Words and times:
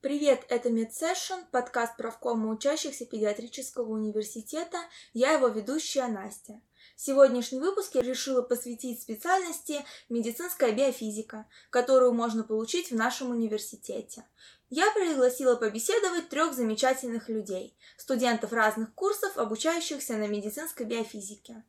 Привет, 0.00 0.44
это 0.48 0.68
MedSession, 0.68 1.46
подкаст 1.50 1.96
правкома 1.96 2.50
учащихся 2.50 3.04
педиатрического 3.04 3.90
университета. 3.90 4.78
Я 5.12 5.32
его 5.32 5.48
ведущая 5.48 6.06
Настя. 6.06 6.60
Сегодняшний 6.94 7.58
выпуск 7.58 7.96
я 7.96 8.02
решила 8.02 8.42
посвятить 8.42 9.02
специальности 9.02 9.84
медицинская 10.08 10.70
биофизика, 10.70 11.46
которую 11.70 12.12
можно 12.12 12.44
получить 12.44 12.92
в 12.92 12.94
нашем 12.94 13.30
университете. 13.30 14.24
Я 14.70 14.88
пригласила 14.92 15.56
побеседовать 15.56 16.28
трех 16.28 16.54
замечательных 16.54 17.28
людей, 17.28 17.76
студентов 17.96 18.52
разных 18.52 18.94
курсов, 18.94 19.36
обучающихся 19.36 20.12
на 20.12 20.28
медицинской 20.28 20.86
биофизике. 20.86 21.64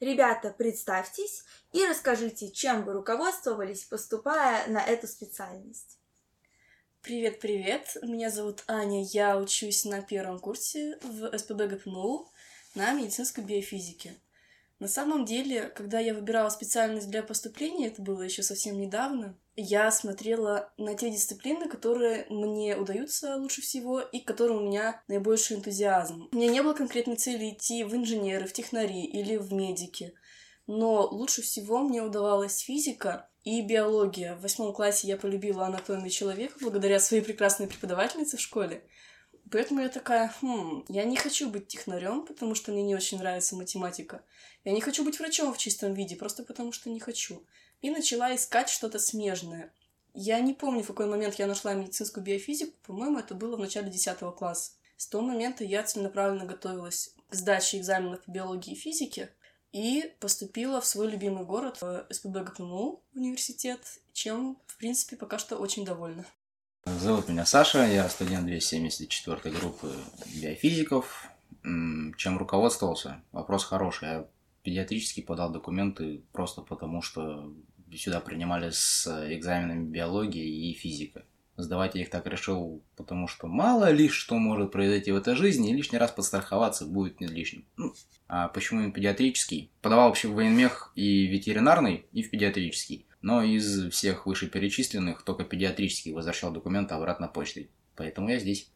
Ребята, 0.00 0.54
представьтесь 0.56 1.44
и 1.72 1.84
расскажите, 1.84 2.50
чем 2.50 2.86
вы 2.86 2.94
руководствовались, 2.94 3.84
поступая 3.84 4.66
на 4.68 4.82
эту 4.82 5.06
специальность. 5.06 5.98
Привет-привет, 7.04 7.98
меня 8.00 8.30
зовут 8.30 8.64
Аня, 8.66 9.04
я 9.04 9.36
учусь 9.36 9.84
на 9.84 10.00
первом 10.00 10.38
курсе 10.38 10.98
в 11.02 11.36
СПБ 11.36 11.66
ГПМУ 11.66 12.30
на 12.74 12.94
медицинской 12.94 13.44
биофизике. 13.44 14.14
На 14.78 14.88
самом 14.88 15.26
деле, 15.26 15.64
когда 15.68 15.98
я 16.00 16.14
выбирала 16.14 16.48
специальность 16.48 17.10
для 17.10 17.22
поступления, 17.22 17.88
это 17.88 18.00
было 18.00 18.22
еще 18.22 18.42
совсем 18.42 18.80
недавно, 18.80 19.38
я 19.54 19.90
смотрела 19.90 20.72
на 20.78 20.94
те 20.94 21.10
дисциплины, 21.10 21.68
которые 21.68 22.24
мне 22.30 22.74
удаются 22.74 23.36
лучше 23.36 23.60
всего 23.60 24.00
и 24.00 24.20
к 24.20 24.26
которым 24.26 24.56
у 24.56 24.66
меня 24.66 25.02
наибольший 25.06 25.58
энтузиазм. 25.58 26.30
У 26.32 26.36
меня 26.36 26.48
не 26.48 26.62
было 26.62 26.72
конкретной 26.72 27.16
цели 27.16 27.50
идти 27.50 27.84
в 27.84 27.94
инженеры, 27.94 28.46
в 28.46 28.54
технари 28.54 29.04
или 29.04 29.36
в 29.36 29.52
медики, 29.52 30.14
но 30.66 31.06
лучше 31.06 31.42
всего 31.42 31.80
мне 31.80 32.00
удавалась 32.00 32.60
физика, 32.60 33.28
и 33.44 33.60
биология. 33.62 34.34
В 34.34 34.40
восьмом 34.40 34.72
классе 34.72 35.06
я 35.06 35.16
полюбила 35.16 35.66
анатомию 35.66 36.10
человека 36.10 36.56
благодаря 36.60 36.98
своей 36.98 37.22
прекрасной 37.22 37.66
преподавательнице 37.66 38.38
в 38.38 38.40
школе. 38.40 38.82
Поэтому 39.50 39.82
я 39.82 39.90
такая, 39.90 40.34
хм, 40.40 40.84
я 40.88 41.04
не 41.04 41.16
хочу 41.16 41.50
быть 41.50 41.68
технарем, 41.68 42.26
потому 42.26 42.54
что 42.54 42.72
мне 42.72 42.82
не 42.82 42.94
очень 42.94 43.18
нравится 43.18 43.54
математика. 43.54 44.22
Я 44.64 44.72
не 44.72 44.80
хочу 44.80 45.04
быть 45.04 45.18
врачом 45.18 45.52
в 45.52 45.58
чистом 45.58 45.92
виде, 45.92 46.16
просто 46.16 46.42
потому 46.42 46.72
что 46.72 46.88
не 46.88 46.98
хочу. 46.98 47.44
И 47.82 47.90
начала 47.90 48.34
искать 48.34 48.70
что-то 48.70 48.98
смежное. 48.98 49.72
Я 50.14 50.40
не 50.40 50.54
помню, 50.54 50.82
в 50.82 50.86
какой 50.86 51.06
момент 51.06 51.34
я 51.34 51.46
нашла 51.46 51.74
медицинскую 51.74 52.24
биофизику, 52.24 52.72
по-моему, 52.86 53.18
это 53.18 53.34
было 53.34 53.56
в 53.56 53.60
начале 53.60 53.90
10 53.90 54.18
класса. 54.36 54.72
С 54.96 55.06
того 55.08 55.24
момента 55.24 55.64
я 55.64 55.82
целенаправленно 55.82 56.46
готовилась 56.46 57.14
к 57.28 57.34
сдаче 57.34 57.78
экзаменов 57.78 58.22
по 58.22 58.30
биологии 58.30 58.72
и 58.72 58.76
физике, 58.76 59.30
и 59.74 60.14
поступила 60.20 60.80
в 60.80 60.86
свой 60.86 61.10
любимый 61.10 61.44
город, 61.44 61.82
в 61.82 62.06
СПБ 62.08 62.44
ГПМУ 62.44 63.02
университет, 63.12 63.80
чем, 64.12 64.56
в 64.68 64.78
принципе, 64.78 65.16
пока 65.16 65.36
что 65.36 65.56
очень 65.56 65.84
довольна. 65.84 66.24
Зовут 66.86 67.28
меня 67.28 67.44
Саша, 67.44 67.84
я 67.84 68.08
студент 68.08 68.46
274 68.46 69.52
группы 69.56 69.92
биофизиков. 70.36 71.28
Чем 71.62 72.38
руководствовался? 72.38 73.20
Вопрос 73.32 73.64
хороший. 73.64 74.08
Я 74.08 74.28
педиатрически 74.62 75.22
подал 75.22 75.50
документы 75.50 76.22
просто 76.30 76.62
потому, 76.62 77.02
что 77.02 77.52
сюда 77.96 78.20
принимали 78.20 78.70
с 78.70 79.08
экзаменами 79.28 79.90
биологии 79.90 80.70
и 80.70 80.74
физика. 80.74 81.24
Сдавать 81.56 81.94
я 81.94 82.02
их 82.02 82.10
так 82.10 82.26
решил, 82.26 82.82
потому 82.96 83.28
что 83.28 83.46
мало 83.46 83.90
ли 83.90 84.08
что 84.08 84.36
может 84.38 84.72
произойти 84.72 85.12
в 85.12 85.16
этой 85.16 85.36
жизни, 85.36 85.70
и 85.70 85.74
лишний 85.74 85.98
раз 85.98 86.10
подстраховаться 86.10 86.84
будет 86.84 87.20
не 87.20 87.28
лишним. 87.28 87.64
Ну, 87.76 87.94
а 88.26 88.48
почему 88.48 88.80
именно 88.80 88.92
педиатрический? 88.92 89.70
Подавал 89.80 90.08
вообще 90.08 90.26
в 90.26 90.34
военмех 90.34 90.90
и 90.96 91.26
ветеринарный, 91.26 92.06
и 92.12 92.22
в 92.22 92.30
педиатрический. 92.30 93.06
Но 93.22 93.42
из 93.42 93.90
всех 93.92 94.26
вышеперечисленных 94.26 95.22
только 95.22 95.44
педиатрический 95.44 96.12
возвращал 96.12 96.52
документы 96.52 96.94
обратно 96.94 97.28
почтой. 97.28 97.70
Поэтому 97.94 98.30
я 98.30 98.38
здесь. 98.40 98.72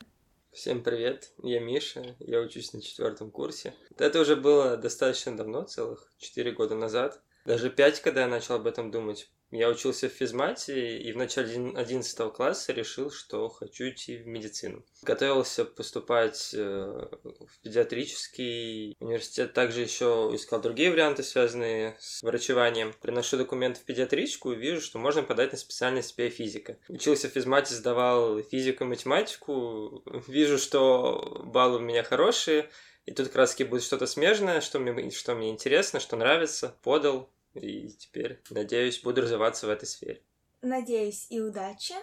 Всем 0.53 0.83
привет, 0.83 1.33
я 1.43 1.61
Миша, 1.61 2.17
я 2.21 2.41
учусь 2.41 2.73
на 2.73 2.81
четвертом 2.81 3.31
курсе. 3.31 3.75
Это 3.99 4.21
уже 4.21 4.37
было 4.37 4.77
достаточно 4.77 5.37
давно, 5.37 5.65
целых 5.65 6.11
четыре 6.19 6.53
года 6.53 6.77
назад. 6.77 7.21
Даже 7.45 7.71
пять, 7.71 8.01
когда 8.01 8.23
я 8.23 8.29
начал 8.29 8.55
об 8.55 8.67
этом 8.67 8.91
думать. 8.91 9.31
Я 9.51 9.71
учился 9.71 10.09
в 10.09 10.13
физмате 10.13 10.99
и 10.99 11.11
в 11.13 11.17
начале 11.17 11.73
11 11.75 12.33
класса 12.33 12.73
решил, 12.73 13.11
что 13.11 13.49
хочу 13.49 13.89
идти 13.89 14.19
в 14.19 14.27
медицину. 14.27 14.85
Готовился 15.03 15.65
поступать 15.65 16.53
э, 16.55 16.59
в 16.59 17.61
педиатрический 17.63 18.95
университет. 19.01 19.55
Также 19.55 19.81
еще 19.81 20.31
искал 20.35 20.61
другие 20.61 20.91
варианты, 20.91 21.23
связанные 21.23 21.97
с 21.99 22.23
врачеванием. 22.23 22.95
Приношу 23.01 23.39
документы 23.39 23.81
в 23.81 23.85
педиатрическую 23.85 24.57
и 24.57 24.61
вижу, 24.61 24.83
что 24.83 24.99
можно 24.99 25.23
подать 25.23 25.53
на 25.53 25.59
специальность 25.59 26.17
биофизика. 26.19 26.77
Учился 26.89 27.29
в 27.29 27.33
физмате, 27.33 27.75
сдавал 27.75 28.43
физику 28.43 28.85
и 28.85 28.89
математику. 28.89 30.03
Вижу, 30.27 30.59
что 30.59 31.43
баллы 31.45 31.79
у 31.79 31.81
меня 31.81 32.03
хорошие. 32.03 32.69
И 33.07 33.13
тут 33.13 33.29
как 33.29 33.37
раз 33.37 33.57
будет 33.57 33.83
что-то 33.83 34.07
смежное, 34.07 34.61
что 34.61 34.79
мне, 34.79 35.11
что 35.11 35.35
мне 35.35 35.49
интересно, 35.49 35.99
что 35.99 36.17
нравится. 36.17 36.77
Подал, 36.83 37.31
и 37.55 37.89
теперь, 37.89 38.43
надеюсь, 38.51 39.03
буду 39.03 39.23
развиваться 39.23 39.67
в 39.67 39.71
этой 39.71 39.87
сфере. 39.87 40.23
Надеюсь 40.63 41.27
и 41.31 41.41
удачи. 41.41 41.95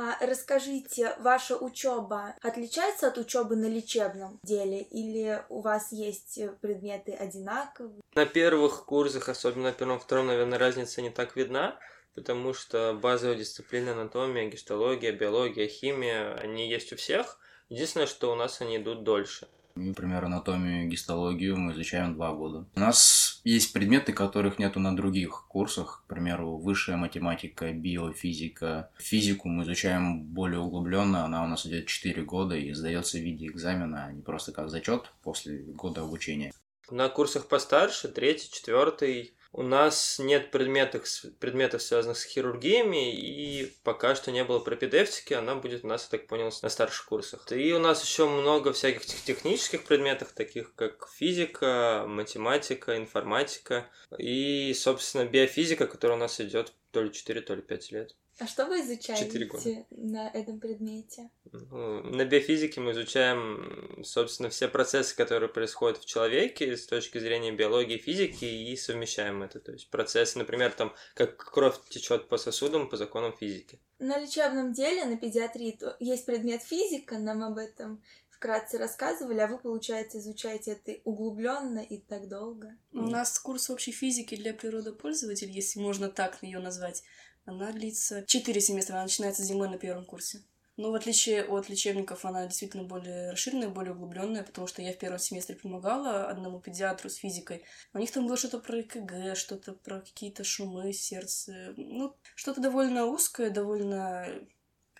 А, 0.00 0.16
расскажите, 0.24 1.16
ваша 1.18 1.56
учеба 1.56 2.36
отличается 2.40 3.08
от 3.08 3.18
учебы 3.18 3.56
на 3.56 3.66
лечебном 3.66 4.38
деле 4.44 4.80
или 4.80 5.42
у 5.48 5.60
вас 5.60 5.90
есть 5.90 6.38
предметы 6.60 7.12
одинаковые? 7.12 8.00
На 8.14 8.24
первых 8.24 8.84
курсах, 8.86 9.28
особенно 9.28 9.64
на 9.64 9.72
первом, 9.72 9.98
втором, 9.98 10.28
наверное, 10.28 10.58
разница 10.58 11.02
не 11.02 11.10
так 11.10 11.34
видна, 11.34 11.80
потому 12.14 12.54
что 12.54 12.94
базовые 12.94 13.38
дисциплины 13.38 13.90
анатомия, 13.90 14.48
гистология, 14.48 15.10
биология, 15.10 15.66
химия, 15.66 16.34
они 16.34 16.70
есть 16.70 16.92
у 16.92 16.96
всех. 16.96 17.40
Единственное, 17.68 18.06
что 18.06 18.32
у 18.32 18.36
нас 18.36 18.60
они 18.60 18.76
идут 18.76 19.02
дольше. 19.02 19.48
Например, 19.74 20.24
анатомию 20.24 20.84
и 20.84 20.88
гистологию 20.88 21.56
мы 21.56 21.72
изучаем 21.72 22.14
два 22.14 22.32
года. 22.32 22.66
У 22.74 22.80
нас 22.80 23.37
есть 23.48 23.72
предметы, 23.72 24.12
которых 24.12 24.58
нету 24.58 24.78
на 24.78 24.94
других 24.94 25.46
курсах. 25.48 26.04
К 26.04 26.08
примеру, 26.08 26.58
высшая 26.58 26.96
математика, 26.96 27.72
биофизика. 27.72 28.90
Физику 28.98 29.48
мы 29.48 29.64
изучаем 29.64 30.22
более 30.22 30.60
углубленно. 30.60 31.24
Она 31.24 31.44
у 31.44 31.46
нас 31.46 31.64
идет 31.64 31.86
4 31.86 32.22
года 32.24 32.56
и 32.56 32.72
сдается 32.72 33.18
в 33.18 33.22
виде 33.22 33.46
экзамена, 33.46 34.04
а 34.04 34.12
не 34.12 34.22
просто 34.22 34.52
как 34.52 34.68
зачет 34.68 35.12
после 35.22 35.58
года 35.62 36.02
обучения. 36.02 36.52
На 36.90 37.08
курсах 37.08 37.48
постарше, 37.48 38.08
третий, 38.08 38.50
четвертый, 38.50 39.34
у 39.58 39.62
нас 39.62 40.20
нет 40.20 40.52
предметов, 40.52 41.04
предметов, 41.40 41.82
связанных 41.82 42.16
с 42.16 42.22
хирургиями, 42.22 43.12
и 43.12 43.74
пока 43.82 44.14
что 44.14 44.30
не 44.30 44.44
было 44.44 44.60
пропедевтики, 44.60 45.34
она 45.34 45.56
будет 45.56 45.84
у 45.84 45.88
нас, 45.88 46.04
я 46.04 46.16
так 46.16 46.28
понял, 46.28 46.52
на 46.62 46.68
старших 46.68 47.06
курсах. 47.06 47.50
И 47.50 47.72
у 47.72 47.80
нас 47.80 48.04
еще 48.04 48.28
много 48.28 48.72
всяких 48.72 49.04
технических 49.04 49.82
предметов, 49.82 50.30
таких 50.32 50.76
как 50.76 51.08
физика, 51.12 52.04
математика, 52.06 52.96
информатика 52.96 53.88
и, 54.16 54.72
собственно, 54.74 55.24
биофизика, 55.24 55.88
которая 55.88 56.18
у 56.18 56.20
нас 56.20 56.40
идет 56.40 56.72
то 56.92 57.02
ли 57.02 57.12
4, 57.12 57.40
то 57.40 57.56
ли 57.56 57.62
5 57.62 57.90
лет. 57.90 58.14
А 58.38 58.46
что 58.46 58.66
вы 58.66 58.82
изучаете 58.82 59.86
на 59.90 60.30
этом 60.30 60.60
предмете? 60.60 61.30
Ну, 61.52 62.02
на 62.02 62.24
биофизике 62.24 62.80
мы 62.80 62.92
изучаем, 62.92 64.02
собственно, 64.04 64.50
все 64.50 64.68
процессы, 64.68 65.16
которые 65.16 65.48
происходят 65.48 65.98
в 65.98 66.04
человеке 66.04 66.76
с 66.76 66.86
точки 66.86 67.18
зрения 67.18 67.52
биологии 67.52 67.96
и 67.96 68.02
физики, 68.02 68.44
и 68.44 68.76
совмещаем 68.76 69.42
это. 69.42 69.60
То 69.60 69.72
есть 69.72 69.90
процессы, 69.90 70.38
например, 70.38 70.72
там, 70.72 70.94
как 71.14 71.36
кровь 71.36 71.76
течет 71.88 72.28
по 72.28 72.36
сосудам 72.36 72.88
по 72.88 72.96
законам 72.96 73.36
физики. 73.36 73.80
На 73.98 74.18
лечебном 74.18 74.72
деле, 74.72 75.04
на 75.04 75.16
педиатрии, 75.16 75.78
есть 76.00 76.26
предмет 76.26 76.62
физика, 76.62 77.18
нам 77.18 77.42
об 77.42 77.58
этом 77.58 78.02
вкратце 78.30 78.78
рассказывали, 78.78 79.40
а 79.40 79.48
вы, 79.48 79.58
получается, 79.58 80.18
изучаете 80.18 80.72
это 80.72 81.00
углубленно 81.04 81.80
и 81.80 81.98
так 81.98 82.28
долго. 82.28 82.76
У 82.92 83.02
нас 83.02 83.38
курс 83.38 83.68
общей 83.68 83.90
физики 83.90 84.36
для 84.36 84.54
природопользователей, 84.54 85.52
если 85.52 85.80
можно 85.80 86.08
так 86.08 86.38
ее 86.42 86.60
назвать. 86.60 87.02
Она 87.44 87.72
длится 87.72 88.24
4 88.26 88.60
семестра, 88.60 88.94
она 88.94 89.04
начинается 89.04 89.42
зимой 89.42 89.68
на 89.68 89.78
первом 89.78 90.04
курсе. 90.04 90.42
Но 90.78 90.92
в 90.92 90.94
отличие 90.94 91.44
от 91.44 91.68
лечебников, 91.68 92.24
она 92.24 92.46
действительно 92.46 92.84
более 92.84 93.32
расширенная, 93.32 93.68
более 93.68 93.94
углубленная, 93.94 94.44
потому 94.44 94.68
что 94.68 94.80
я 94.80 94.92
в 94.92 94.96
первом 94.96 95.18
семестре 95.18 95.56
помогала 95.56 96.28
одному 96.28 96.60
педиатру 96.60 97.10
с 97.10 97.16
физикой. 97.16 97.64
У 97.92 97.98
них 97.98 98.12
там 98.12 98.26
было 98.26 98.36
что-то 98.36 98.60
про 98.60 98.80
ЭКГ, 98.80 99.36
что-то 99.36 99.72
про 99.72 100.00
какие-то 100.00 100.44
шумы 100.44 100.92
сердца. 100.92 101.74
Ну, 101.76 102.16
что-то 102.36 102.60
довольно 102.60 103.06
узкое, 103.06 103.50
довольно 103.50 104.28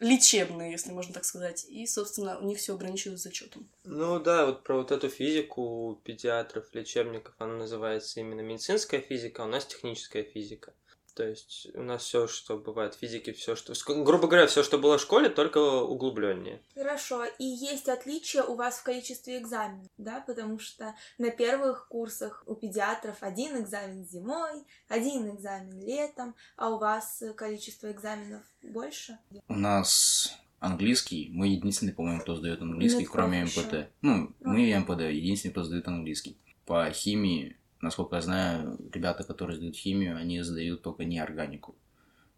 лечебное, 0.00 0.72
если 0.72 0.90
можно 0.90 1.14
так 1.14 1.24
сказать. 1.24 1.64
И, 1.68 1.86
собственно, 1.86 2.40
у 2.40 2.44
них 2.44 2.58
все 2.58 2.74
ограничивалось 2.74 3.22
зачетом. 3.22 3.70
Ну 3.84 4.18
да, 4.18 4.46
вот 4.46 4.64
про 4.64 4.78
вот 4.78 4.90
эту 4.90 5.08
физику 5.08 6.00
педиатров, 6.02 6.74
лечебников, 6.74 7.36
она 7.38 7.54
называется 7.54 8.18
именно 8.18 8.40
медицинская 8.40 9.00
физика, 9.00 9.44
а 9.44 9.46
у 9.46 9.48
нас 9.48 9.64
техническая 9.64 10.24
физика. 10.24 10.74
То 11.18 11.26
есть 11.26 11.66
у 11.74 11.82
нас 11.82 12.04
все, 12.04 12.28
что 12.28 12.56
бывает 12.56 12.94
в 12.94 12.98
физике, 12.98 13.32
все, 13.32 13.56
что, 13.56 13.74
грубо 14.04 14.28
говоря, 14.28 14.46
все, 14.46 14.62
что 14.62 14.78
было 14.78 14.98
в 14.98 15.00
школе, 15.00 15.28
только 15.28 15.58
углубленнее. 15.58 16.62
Хорошо. 16.76 17.24
И 17.40 17.44
есть 17.44 17.88
отличия 17.88 18.44
у 18.44 18.54
вас 18.54 18.78
в 18.78 18.84
количестве 18.84 19.38
экзаменов, 19.38 19.88
да? 19.98 20.22
Потому 20.24 20.60
что 20.60 20.94
на 21.18 21.30
первых 21.30 21.88
курсах 21.88 22.44
у 22.46 22.54
педиатров 22.54 23.16
один 23.20 23.60
экзамен 23.60 24.06
зимой, 24.06 24.64
один 24.86 25.34
экзамен 25.34 25.84
летом, 25.84 26.36
а 26.56 26.70
у 26.70 26.78
вас 26.78 27.20
количество 27.36 27.90
экзаменов 27.90 28.44
больше? 28.62 29.18
У 29.48 29.54
нас 29.54 30.38
английский. 30.60 31.30
Мы 31.32 31.48
единственные, 31.48 31.96
по-моему, 31.96 32.20
кто 32.20 32.36
сдает 32.36 32.62
английский, 32.62 33.00
Медпроф 33.00 33.12
кроме 33.12 33.40
еще. 33.40 33.62
МПТ. 33.62 33.90
Ну, 34.02 34.32
мы 34.38 34.70
и 34.70 34.72
МПД, 34.72 35.00
единственные, 35.00 35.50
кто 35.50 35.64
сдает 35.64 35.88
английский. 35.88 36.38
По 36.64 36.88
химии, 36.92 37.56
насколько 37.80 38.16
я 38.16 38.22
знаю, 38.22 38.78
ребята, 38.92 39.24
которые 39.24 39.56
сдают 39.56 39.76
химию, 39.76 40.16
они 40.16 40.42
сдают 40.42 40.82
только 40.82 41.04
неорганику. 41.04 41.76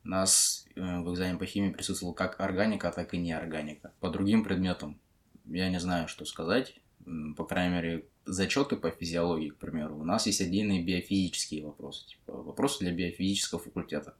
У 0.04 0.08
нас 0.08 0.66
э, 0.74 0.80
в 0.80 1.12
экзамене 1.12 1.38
по 1.38 1.46
химии 1.46 1.72
присутствовала 1.72 2.14
как 2.14 2.40
органика, 2.40 2.90
так 2.90 3.12
и 3.14 3.18
неорганика. 3.18 3.92
По 4.00 4.10
другим 4.10 4.44
предметам 4.44 4.98
я 5.46 5.68
не 5.68 5.78
знаю, 5.78 6.08
что 6.08 6.24
сказать. 6.24 6.80
По 7.36 7.44
крайней 7.44 7.74
мере, 7.74 8.08
зачеты 8.24 8.76
по 8.76 8.90
физиологии, 8.90 9.50
к 9.50 9.56
примеру, 9.56 9.98
у 9.98 10.04
нас 10.04 10.26
есть 10.26 10.40
отдельные 10.40 10.82
биофизические 10.82 11.64
вопросы, 11.64 12.06
типа 12.06 12.32
вопросы 12.32 12.80
для 12.80 12.92
биофизического 12.92 13.60
факультета. 13.60 14.14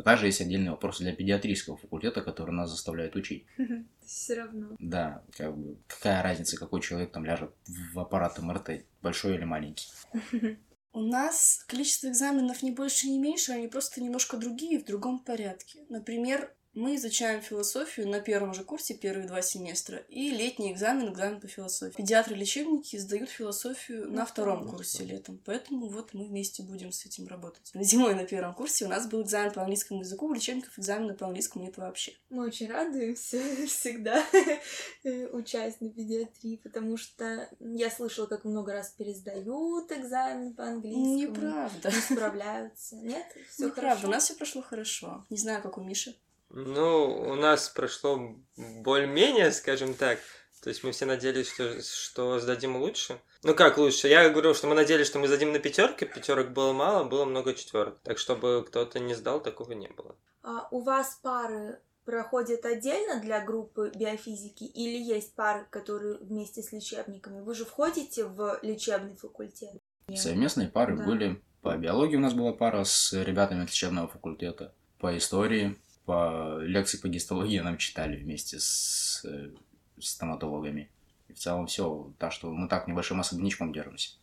Но 0.00 0.04
также 0.04 0.24
есть 0.24 0.40
отдельные 0.40 0.70
вопросы 0.70 1.02
для 1.02 1.12
педиатрического 1.12 1.76
факультета, 1.76 2.22
которые 2.22 2.54
нас 2.56 2.70
заставляют 2.70 3.16
учить. 3.16 3.44
Все 4.06 4.32
равно. 4.32 4.74
Да, 4.78 5.22
как 5.36 5.54
бы, 5.54 5.76
какая 5.86 6.22
разница, 6.22 6.56
какой 6.56 6.80
человек 6.80 7.12
там 7.12 7.26
ляжет 7.26 7.50
в 7.66 8.00
аппарат 8.00 8.38
МРТ, 8.38 8.86
большой 9.02 9.34
или 9.34 9.44
маленький. 9.44 9.90
У 10.94 11.02
нас 11.02 11.66
количество 11.68 12.08
экзаменов 12.08 12.62
не 12.62 12.70
больше, 12.70 13.08
не 13.08 13.18
меньше, 13.18 13.52
они 13.52 13.68
просто 13.68 14.00
немножко 14.00 14.38
другие, 14.38 14.80
в 14.80 14.86
другом 14.86 15.18
порядке. 15.18 15.80
Например, 15.90 16.50
мы 16.80 16.96
изучаем 16.96 17.42
философию 17.42 18.08
на 18.08 18.20
первом 18.20 18.54
же 18.54 18.64
курсе, 18.64 18.94
первые 18.94 19.28
два 19.28 19.42
семестра, 19.42 19.98
и 20.08 20.30
летний 20.30 20.72
экзамен, 20.72 21.12
экзамен 21.12 21.40
по 21.40 21.46
философии. 21.46 21.96
Педиатры-лечебники 21.96 22.96
сдают 22.96 23.28
философию 23.28 24.08
на 24.08 24.20
На 24.20 24.26
втором 24.26 24.66
курсе 24.66 25.04
летом, 25.04 25.40
поэтому 25.44 25.88
вот 25.88 26.14
мы 26.14 26.26
вместе 26.26 26.62
будем 26.62 26.90
с 26.90 27.04
этим 27.04 27.26
работать. 27.26 27.70
Зимой 27.74 28.14
на 28.14 28.24
первом 28.24 28.54
курсе 28.54 28.86
у 28.86 28.88
нас 28.88 29.06
был 29.06 29.22
экзамен 29.22 29.52
по 29.52 29.60
английскому 29.60 30.00
языку, 30.00 30.26
у 30.26 30.32
лечебников 30.32 30.78
экзамена 30.78 31.14
по 31.14 31.26
английскому 31.26 31.64
нет 31.64 31.76
вообще. 31.76 32.12
Мы 32.30 32.46
очень 32.46 32.70
радуемся 32.70 33.38
всегда, 33.66 34.24
учась 35.32 35.80
на 35.80 35.90
педиатрии, 35.90 36.56
потому 36.56 36.96
что 36.96 37.48
я 37.60 37.90
слышала, 37.90 38.26
как 38.26 38.44
много 38.44 38.72
раз 38.72 38.90
пересдают 38.90 39.92
экзамен 39.92 40.54
по 40.54 40.64
английскому. 40.64 41.16
Неправда. 41.16 41.90
Не 41.90 42.00
справляются. 42.00 42.96
Нет? 42.96 43.26
Все 43.50 43.66
Неправда, 43.66 44.06
у 44.06 44.10
нас 44.10 44.24
все 44.24 44.34
прошло 44.34 44.62
хорошо. 44.62 45.26
Не 45.28 45.36
знаю, 45.36 45.62
как 45.62 45.76
у 45.76 45.82
Миши. 45.82 46.16
Ну, 46.50 47.30
у 47.30 47.34
нас 47.34 47.68
прошло 47.68 48.36
более-менее, 48.56 49.52
скажем 49.52 49.94
так. 49.94 50.18
То 50.62 50.68
есть 50.68 50.84
мы 50.84 50.92
все 50.92 51.06
надеялись, 51.06 51.50
что, 51.50 51.80
что 51.80 52.38
сдадим 52.38 52.76
лучше. 52.76 53.18
Ну 53.42 53.54
как 53.54 53.78
лучше? 53.78 54.08
Я 54.08 54.28
говорю, 54.28 54.52
что 54.52 54.66
мы 54.66 54.74
надеялись, 54.74 55.06
что 55.06 55.18
мы 55.18 55.26
сдадим 55.26 55.52
на 55.52 55.58
пятерке. 55.58 56.04
Пятерок 56.04 56.52
было 56.52 56.72
мало, 56.72 57.04
было 57.04 57.24
много 57.24 57.54
четверок. 57.54 57.98
Так 58.02 58.18
чтобы 58.18 58.64
кто-то 58.66 58.98
не 58.98 59.14
сдал, 59.14 59.40
такого 59.40 59.72
не 59.72 59.88
было. 59.88 60.16
А 60.42 60.68
у 60.70 60.80
вас 60.80 61.18
пары 61.22 61.80
проходят 62.04 62.64
отдельно 62.66 63.20
для 63.20 63.42
группы 63.42 63.90
биофизики 63.94 64.64
или 64.64 64.98
есть 64.98 65.34
пары, 65.34 65.66
которые 65.70 66.18
вместе 66.18 66.62
с 66.62 66.72
лечебниками? 66.72 67.40
Вы 67.40 67.54
же 67.54 67.64
входите 67.64 68.24
в 68.24 68.58
лечебный 68.62 69.16
факультет? 69.16 69.70
Совместные 70.14 70.68
пары 70.68 70.96
Да. 70.96 71.04
были. 71.04 71.42
По 71.62 71.76
биологии 71.76 72.16
у 72.16 72.20
нас 72.20 72.34
была 72.34 72.52
пара 72.52 72.84
с 72.84 73.12
ребятами 73.12 73.62
от 73.62 73.70
лечебного 73.70 74.08
факультета. 74.08 74.74
По 74.98 75.16
истории, 75.16 75.78
по 76.04 76.58
лекции 76.60 76.98
по 76.98 77.08
гистологии 77.08 77.58
нам 77.60 77.78
читали 77.78 78.16
вместе 78.16 78.58
с 78.58 79.24
э, 79.24 79.50
стоматологами. 79.98 80.90
И 81.28 81.32
в 81.32 81.38
целом 81.38 81.66
все. 81.66 82.12
Так 82.18 82.32
что 82.32 82.50
мы 82.50 82.68
так 82.68 82.88
небольшим 82.88 83.20
особнячком 83.20 83.72
держимся. 83.72 84.16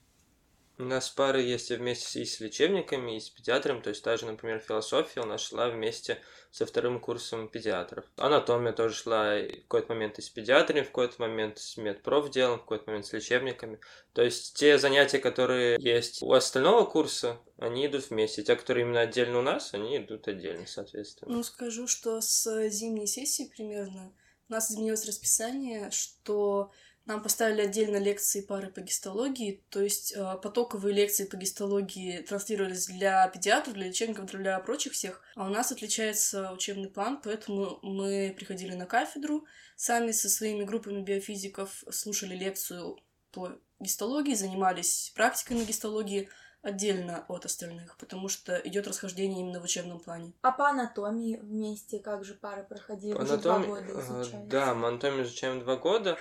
У 0.79 0.83
нас 0.83 1.09
пары 1.09 1.41
есть 1.41 1.71
вместе 1.71 2.21
и 2.21 2.25
с 2.25 2.39
лечебниками, 2.39 3.17
и 3.17 3.19
с 3.19 3.29
педиатром. 3.29 3.81
То 3.81 3.89
есть 3.89 4.03
та 4.03 4.15
же, 4.15 4.27
например, 4.27 4.59
философия 4.59 5.21
у 5.21 5.25
нас 5.25 5.41
шла 5.41 5.69
вместе 5.69 6.21
со 6.51 6.67
вторым 6.67 6.99
курсом 6.99 7.49
педиатров. 7.49 8.05
Анатомия 8.15 8.73
тоже 8.73 8.93
шла 8.93 9.37
в 9.37 9.61
какой-то 9.63 9.93
момент 9.93 10.19
и 10.19 10.21
с 10.21 10.29
педиатрами, 10.29 10.81
в 10.81 10.87
какой-то 10.87 11.19
момент 11.19 11.57
с 11.57 11.77
медпрофделом, 11.77 12.57
в 12.57 12.61
какой-то 12.61 12.83
момент 12.87 13.07
с 13.07 13.13
лечебниками. 13.13 13.79
То 14.13 14.21
есть 14.21 14.55
те 14.55 14.77
занятия, 14.77 15.17
которые 15.17 15.77
есть 15.79 16.21
у 16.21 16.31
остального 16.31 16.85
курса, 16.85 17.39
они 17.57 17.87
идут 17.87 18.11
вместе. 18.11 18.43
Те, 18.43 18.55
которые 18.55 18.85
именно 18.85 19.01
отдельно 19.01 19.39
у 19.39 19.43
нас, 19.43 19.73
они 19.73 19.97
идут 19.97 20.27
отдельно, 20.27 20.67
соответственно. 20.67 21.33
Ну, 21.33 21.43
скажу, 21.43 21.87
что 21.87 22.21
с 22.21 22.69
зимней 22.69 23.07
сессии 23.07 23.51
примерно 23.55 24.13
у 24.49 24.53
нас 24.53 24.71
изменилось 24.71 25.05
расписание, 25.05 25.91
что 25.91 26.71
нам 27.07 27.23
поставили 27.23 27.61
отдельно 27.61 27.97
лекции 27.97 28.41
пары 28.41 28.69
по 28.69 28.81
гистологии, 28.81 29.63
то 29.69 29.81
есть 29.81 30.13
э, 30.15 30.37
потоковые 30.43 30.93
лекции 30.93 31.25
по 31.25 31.37
гистологии 31.37 32.19
транслировались 32.21 32.87
для 32.87 33.27
педиатров, 33.29 33.73
для 33.73 33.87
лечебников, 33.87 34.25
для 34.25 34.59
прочих 34.59 34.93
всех, 34.93 35.21
а 35.35 35.45
у 35.45 35.49
нас 35.49 35.71
отличается 35.71 36.51
учебный 36.51 36.89
план, 36.89 37.19
поэтому 37.23 37.79
мы 37.81 38.33
приходили 38.37 38.73
на 38.75 38.85
кафедру, 38.85 39.45
сами 39.75 40.11
со 40.11 40.29
своими 40.29 40.63
группами 40.65 41.01
биофизиков 41.01 41.83
слушали 41.89 42.35
лекцию 42.35 42.97
по 43.31 43.51
гистологии, 43.79 44.33
занимались 44.33 45.11
практикой 45.15 45.57
на 45.57 45.63
гистологии 45.63 46.29
отдельно 46.61 47.23
от 47.29 47.45
остальных, 47.45 47.95
потому 47.97 48.27
что 48.27 48.57
идет 48.57 48.87
расхождение 48.87 49.41
именно 49.41 49.61
в 49.61 49.63
учебном 49.63 49.99
плане. 49.99 50.33
А 50.41 50.51
по 50.51 50.67
анатомии 50.67 51.37
вместе 51.37 51.99
как 51.99 52.25
же 52.25 52.33
пары 52.33 52.63
проходили? 52.63 53.13
По 53.13 53.21
Уже 53.21 53.37
два 53.37 53.55
анатомии- 53.57 53.67
года 53.67 53.85
э, 53.87 54.01
изучали. 54.01 54.45
Да, 54.47 54.73
мы 54.73 54.87
анатомию 54.89 55.23
изучаем 55.23 55.59
два 55.61 55.77
года, 55.77 56.17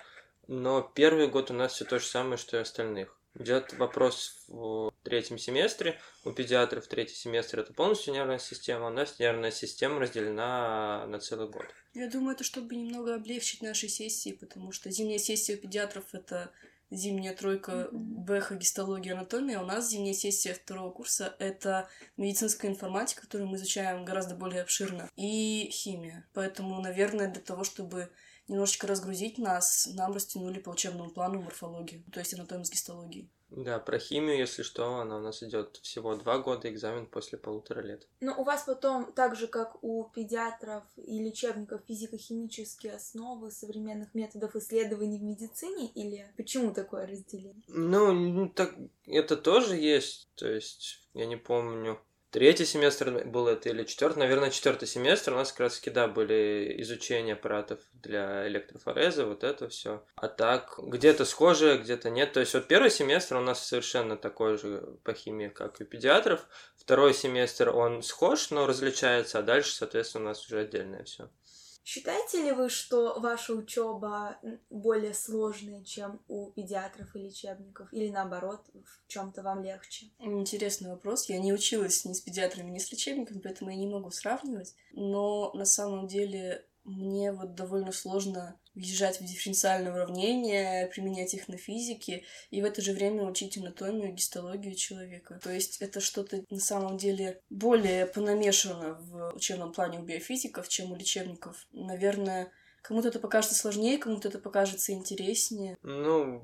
но 0.48 0.82
первый 0.82 1.28
год 1.28 1.50
у 1.50 1.54
нас 1.54 1.72
все 1.72 1.84
то 1.84 1.98
же 1.98 2.06
самое, 2.06 2.37
что 2.37 2.56
и 2.56 2.60
остальных. 2.60 3.16
Идет 3.38 3.75
вопрос 3.75 4.44
в 4.48 4.90
третьем 5.02 5.37
семестре. 5.37 6.00
У 6.25 6.32
педиатров 6.32 6.87
третий 6.87 7.14
семестр 7.14 7.60
это 7.60 7.75
полностью 7.75 8.14
нервная 8.14 8.38
система, 8.38 8.87
а 8.87 8.90
у 8.90 8.93
нас 8.93 9.19
нервная 9.19 9.50
система 9.50 10.00
разделена 10.00 11.06
на 11.06 11.19
целый 11.20 11.48
год. 11.48 11.66
Я 11.93 12.08
думаю, 12.08 12.34
это 12.34 12.44
чтобы 12.44 12.76
немного 12.76 13.14
облегчить 13.14 13.60
наши 13.60 13.88
сессии, 13.88 14.32
потому 14.32 14.72
что 14.72 14.90
зимняя 14.90 15.19
сессия 15.19 15.56
у 15.56 15.58
педиатров— 15.58 16.04
это 16.12 16.50
зимняя 16.90 17.34
тройка 17.34 17.88
бэха, 17.93 18.54
гистология, 18.54 19.12
анатомия. 19.12 19.58
А 19.58 19.62
у 19.62 19.66
нас 19.66 19.90
зимняя 19.90 20.14
сессия 20.14 20.54
второго 20.54 20.90
курса— 20.90 21.37
это 21.38 21.88
медицинская 22.16 22.70
информатика, 22.70 23.22
которую 23.22 23.48
мы 23.48 23.56
изучаем 23.56 24.04
гораздо 24.04 24.34
более 24.34 24.62
обширно, 24.62 25.10
и 25.16 25.69
химия. 25.70 26.26
Поэтому, 26.32 26.81
наверное, 26.81 27.31
для 27.31 27.43
того, 27.43 27.64
чтобы 27.64 28.10
немножечко 28.48 28.87
разгрузить 28.87 29.38
нас, 29.38 29.88
нам 29.94 30.12
растянули 30.12 30.58
по 30.58 30.70
учебному 30.70 31.10
плану 31.10 31.43
морфологию, 31.43 32.04
то 32.12 32.20
есть 32.20 32.34
анатомию 32.34 32.64
с 32.64 32.70
гистологией. 32.70 33.31
Да, 33.50 33.78
про 33.78 33.98
химию, 33.98 34.38
если 34.38 34.62
что, 34.62 34.96
она 34.96 35.19
у 35.19 35.20
нас 35.20 35.43
идет 35.43 35.76
всего 35.82 36.16
два 36.16 36.38
года, 36.38 36.69
экзамен 36.69 37.06
после 37.06 37.38
полутора 37.38 37.81
лет. 37.81 38.08
Но 38.20 38.34
у 38.37 38.43
вас 38.43 38.64
потом, 38.64 39.12
так 39.12 39.37
же 39.37 39.46
как 39.46 39.82
у 39.84 40.10
педиатров 40.10 40.82
и 40.96 41.20
лечебников, 41.20 41.82
физико-химические 41.87 42.94
основы 42.94 43.52
современных 43.52 44.14
методов 44.14 44.56
исследований 44.56 45.19
в 45.19 45.22
медицине 45.22 45.88
или 45.88 46.26
почему 46.36 46.72
такое 46.72 47.06
разделение? 47.06 47.62
Ну, 47.69 48.12
ну, 48.12 48.48
так 48.48 48.74
это 49.06 49.36
тоже 49.36 49.76
есть. 49.76 50.29
То 50.34 50.48
есть, 50.48 51.08
я 51.15 51.26
не 51.26 51.36
помню, 51.36 52.00
третий 52.36 52.66
семестр 52.66 53.24
был 53.24 53.48
это 53.48 53.70
или 53.70 53.82
четвертый, 53.84 54.19
наверное, 54.19 54.50
четвертый 54.50 54.86
семестр 54.86 55.32
у 55.32 55.36
нас 55.36 55.52
как 55.52 55.60
раз 55.60 55.78
таки, 55.78 55.88
да, 55.88 56.06
были 56.06 56.76
изучения 56.82 57.32
аппаратов 57.32 57.81
для 57.94 58.46
электрофореза, 58.46 59.24
вот 59.24 59.43
это 59.43 59.70
все. 59.70 60.05
А 60.16 60.28
так, 60.28 60.74
где-то 60.76 61.24
схожее, 61.24 61.78
где-то 61.78 62.10
нет. 62.10 62.34
То 62.34 62.40
есть, 62.40 62.52
вот 62.52 62.69
первый 62.69 62.90
семестр 62.90 63.36
у 63.36 63.40
нас 63.40 63.66
совершенно 63.66 64.19
такой 64.19 64.58
же 64.58 64.98
по 65.02 65.14
химии, 65.14 65.48
как 65.48 65.81
и 65.81 65.84
у 65.84 65.86
педиатров. 65.86 66.46
Второй 66.76 67.14
семестр 67.14 67.70
он 67.70 68.02
схож, 68.02 68.50
но 68.50 68.66
различается, 68.66 69.38
а 69.38 69.43
дальше, 69.43 69.72
соответственно, 69.72 70.26
у 70.26 70.28
нас 70.28 70.44
уже 70.44 70.60
отдельное 70.60 71.05
все. 71.05 71.31
Считаете 71.86 72.43
ли 72.43 72.50
вы, 72.50 72.69
что 72.69 73.20
ваша 73.20 73.52
учеба 73.52 74.40
более 74.70 75.14
сложная, 75.14 75.84
чем 75.84 76.20
у 76.26 76.50
педиатров 76.50 77.14
и 77.14 77.20
лечебников? 77.20 77.93
Или 77.93 78.10
наоборот, 78.10 78.66
в 78.74 79.06
чем-то 79.06 79.44
вам 79.44 79.62
легче? 79.62 80.06
Интересный 80.19 80.90
вопрос. 80.90 81.28
Я 81.28 81.38
не 81.38 81.52
училась 81.52 82.05
ни 82.05 82.12
с 82.12 82.20
педиатрами, 82.20 82.72
ни 82.72 82.81
с 82.81 82.90
лечебниками, 82.90 83.38
поэтому 83.38 83.70
я 83.70 83.76
не 83.76 83.86
могу 83.86 84.10
сравнивать. 84.10 84.74
Но 84.94 85.52
на 85.52 85.64
самом 85.64 86.08
деле 86.08 86.66
мне 86.86 87.32
вот 87.32 87.55
довольно 87.55 87.93
сложно 87.93 88.58
въезжать 88.74 89.20
в 89.20 89.24
дифференциальное 89.24 89.93
уравнение, 89.93 90.86
применять 90.86 91.34
их 91.34 91.48
на 91.48 91.56
физике 91.56 92.24
и 92.50 92.62
в 92.62 92.64
это 92.64 92.81
же 92.81 92.93
время 92.93 93.24
учить 93.24 93.58
анатомию, 93.58 94.12
гистологию 94.12 94.74
человека. 94.74 95.40
То 95.43 95.50
есть 95.50 95.82
это 95.82 96.00
что-то 96.00 96.44
на 96.48 96.60
самом 96.60 96.96
деле 96.96 97.40
более 97.50 98.06
понамешано 98.06 98.94
в 99.00 99.34
учебном 99.34 99.72
плане 99.72 99.98
у 99.98 100.02
биофизиков, 100.02 100.69
чем 100.69 100.93
у 100.93 100.96
лечебников. 100.96 101.66
Наверное, 101.72 102.52
кому-то 102.82 103.08
это 103.08 103.19
покажется 103.19 103.56
сложнее, 103.56 103.98
кому-то 103.98 104.28
это 104.28 104.38
покажется 104.38 104.93
интереснее. 104.93 105.76
Ну, 105.82 106.43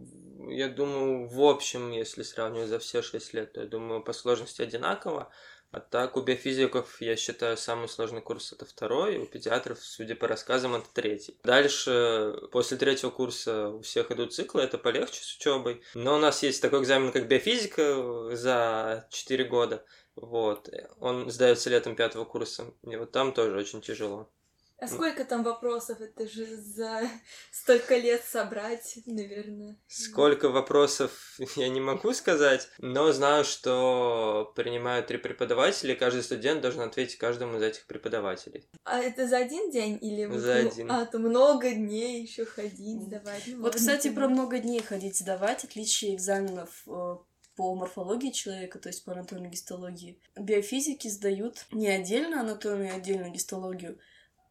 я 0.51 0.69
думаю, 0.69 1.29
в 1.29 1.41
общем, 1.41 1.93
если 1.93 2.23
сравнивать 2.23 2.69
за 2.69 2.79
все 2.81 3.03
шесть 3.03 3.33
лет, 3.33 3.53
то 3.53 3.61
я 3.61 3.69
думаю, 3.69 4.03
по 4.03 4.13
сложности 4.13 4.63
одинаково. 4.63 5.31
А 5.73 5.81
так, 5.81 6.19
у 6.19 6.21
биофизиков, 6.21 7.01
я 7.01 7.17
считаю, 7.17 7.57
самый 7.57 7.89
сложный 7.89 8.21
курс 8.21 8.53
это 8.53 8.67
второй, 8.67 9.17
у 9.17 9.27
педиатров, 9.27 9.79
судя 9.81 10.15
по 10.15 10.29
рассказам, 10.29 10.75
это 10.75 10.87
третий. 10.93 11.39
Дальше, 11.45 12.35
после 12.53 12.77
третьего 12.77 13.11
курса 13.11 13.71
у 13.71 13.81
всех 13.81 14.11
идут 14.11 14.35
циклы, 14.35 14.61
это 14.61 14.77
полегче 14.77 15.23
с 15.23 15.35
учебой. 15.37 15.83
Но 15.95 16.17
у 16.17 16.19
нас 16.19 16.43
есть 16.43 16.61
такой 16.61 16.83
экзамен, 16.83 17.11
как 17.11 17.27
биофизика 17.27 18.37
за 18.37 19.07
4 19.11 19.45
года. 19.45 19.83
Вот. 20.15 20.69
Он 21.01 21.31
сдается 21.31 21.71
летом 21.71 21.97
пятого 21.97 22.27
курса. 22.27 22.67
И 22.83 22.95
вот 22.97 23.13
там 23.13 23.33
тоже 23.33 23.57
очень 23.57 23.81
тяжело. 23.81 24.31
А 24.83 24.89
сколько 24.89 25.25
там 25.25 25.45
вопросов? 25.45 26.01
Это 26.01 26.29
же 26.29 26.45
за 26.57 27.03
столько 27.53 27.97
лет 27.97 28.25
собрать, 28.25 28.99
наверное. 29.07 29.77
Сколько 29.87 30.49
вопросов 30.49 31.37
я 31.57 31.69
не 31.69 31.81
могу 31.81 32.13
сказать, 32.13 32.69
но 32.79 33.13
знаю, 33.13 33.45
что 33.45 34.53
принимают 34.57 35.07
три 35.07 35.19
преподавателя, 35.19 35.95
и 35.95 35.97
каждый 35.97 36.25
студент 36.25 36.63
должен 36.63 36.81
ответить 36.81 37.17
каждому 37.17 37.59
из 37.59 37.63
этих 37.63 37.87
преподавателей. 37.87 38.69
А 38.83 38.99
это 38.99 39.29
за 39.29 39.37
один 39.37 39.71
день 39.71 39.99
или 40.03 40.27
За 40.37 40.55
ну, 40.55 40.69
один. 40.69 40.91
А, 40.91 41.07
то 41.07 41.21
много 41.21 41.71
дней 41.71 42.21
еще 42.21 42.45
ходить, 42.45 43.03
сдавать. 43.03 43.45
Ну, 43.47 43.63
Вот, 43.63 43.77
кстати, 43.77 44.11
про 44.11 44.27
много 44.27 44.59
дней 44.59 44.83
ходить 44.83 45.17
сдавать, 45.17 45.63
отличие 45.63 46.17
экзаменов 46.17 46.83
э, 46.89 47.17
по 47.55 47.75
морфологии 47.77 48.31
человека, 48.31 48.81
то 48.81 48.89
есть 48.89 49.05
по 49.05 49.13
анатомии 49.13 49.51
гистологии. 49.51 50.19
Биофизики 50.37 51.07
сдают 51.07 51.67
не 51.71 51.89
отдельно 51.89 52.41
анатомию, 52.41 52.93
а 52.93 52.97
отдельно 52.97 53.29
гистологию, 53.29 53.99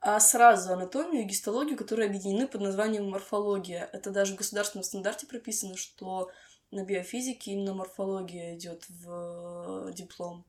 а 0.01 0.19
сразу 0.19 0.73
анатомию 0.73 1.21
и 1.21 1.27
гистологию, 1.27 1.77
которые 1.77 2.07
объединены 2.07 2.47
под 2.47 2.61
названием 2.61 3.07
морфология. 3.07 3.87
Это 3.93 4.09
даже 4.09 4.33
в 4.33 4.37
государственном 4.37 4.83
стандарте 4.83 5.27
прописано, 5.27 5.77
что 5.77 6.31
на 6.71 6.83
биофизике 6.83 7.51
именно 7.51 7.75
морфология 7.75 8.55
идет 8.55 8.83
в 8.89 9.89
э, 9.89 9.93
диплом. 9.93 10.45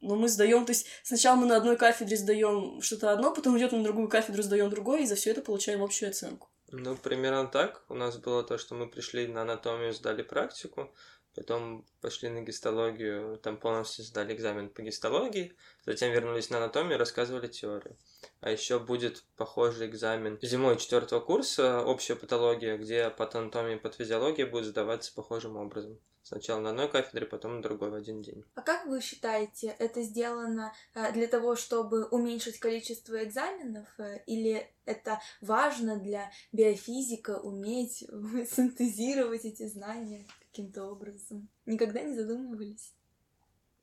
Но 0.00 0.14
мы 0.14 0.28
сдаем, 0.28 0.64
то 0.66 0.70
есть 0.70 0.86
сначала 1.02 1.36
мы 1.36 1.46
на 1.46 1.56
одной 1.56 1.76
кафедре 1.76 2.16
сдаем 2.16 2.80
что-то 2.80 3.10
одно, 3.10 3.34
потом 3.34 3.58
идет 3.58 3.72
на 3.72 3.82
другую 3.82 4.08
кафедру, 4.08 4.42
сдаем 4.42 4.70
другое, 4.70 5.00
и 5.00 5.06
за 5.06 5.16
все 5.16 5.30
это 5.30 5.42
получаем 5.42 5.82
общую 5.82 6.10
оценку. 6.10 6.48
Ну, 6.70 6.96
примерно 6.96 7.46
так. 7.46 7.84
У 7.88 7.94
нас 7.94 8.18
было 8.18 8.44
то, 8.44 8.58
что 8.58 8.74
мы 8.74 8.88
пришли 8.88 9.26
на 9.26 9.42
анатомию, 9.42 9.94
сдали 9.94 10.22
практику, 10.22 10.92
потом 11.36 11.84
пошли 12.00 12.30
на 12.30 12.40
гистологию, 12.40 13.38
там 13.38 13.58
полностью 13.58 14.04
сдали 14.04 14.34
экзамен 14.34 14.70
по 14.70 14.82
гистологии, 14.82 15.54
затем 15.84 16.10
вернулись 16.10 16.50
на 16.50 16.56
анатомию, 16.56 16.98
рассказывали 16.98 17.46
теорию. 17.46 17.96
А 18.40 18.50
еще 18.50 18.78
будет 18.78 19.22
похожий 19.36 19.86
экзамен 19.86 20.38
зимой 20.42 20.78
четвертого 20.78 21.20
курса, 21.20 21.84
общая 21.84 22.16
патология, 22.16 22.78
где 22.78 23.10
по 23.10 23.30
анатомии 23.30 23.76
и 23.76 23.78
по 23.78 23.90
физиологии 23.90 24.44
будет 24.44 24.64
сдаваться 24.66 25.12
похожим 25.14 25.56
образом. 25.56 25.98
Сначала 26.22 26.58
на 26.58 26.70
одной 26.70 26.88
кафедре, 26.88 27.24
потом 27.24 27.56
на 27.56 27.62
другой 27.62 27.90
в 27.90 27.94
один 27.94 28.20
день. 28.20 28.42
А 28.56 28.62
как 28.62 28.86
вы 28.86 29.00
считаете, 29.00 29.76
это 29.78 30.02
сделано 30.02 30.72
э, 30.92 31.12
для 31.12 31.28
того, 31.28 31.54
чтобы 31.54 32.06
уменьшить 32.06 32.58
количество 32.58 33.22
экзаменов, 33.22 33.86
э, 33.98 34.24
или 34.26 34.68
это 34.86 35.20
важно 35.40 36.00
для 36.00 36.32
биофизика 36.50 37.38
уметь 37.38 37.98
синтезировать 38.50 39.44
эти 39.44 39.68
знания 39.68 40.26
каким-то 40.56 40.84
образом? 40.84 41.48
Никогда 41.66 42.02
не 42.02 42.14
задумывались? 42.14 42.94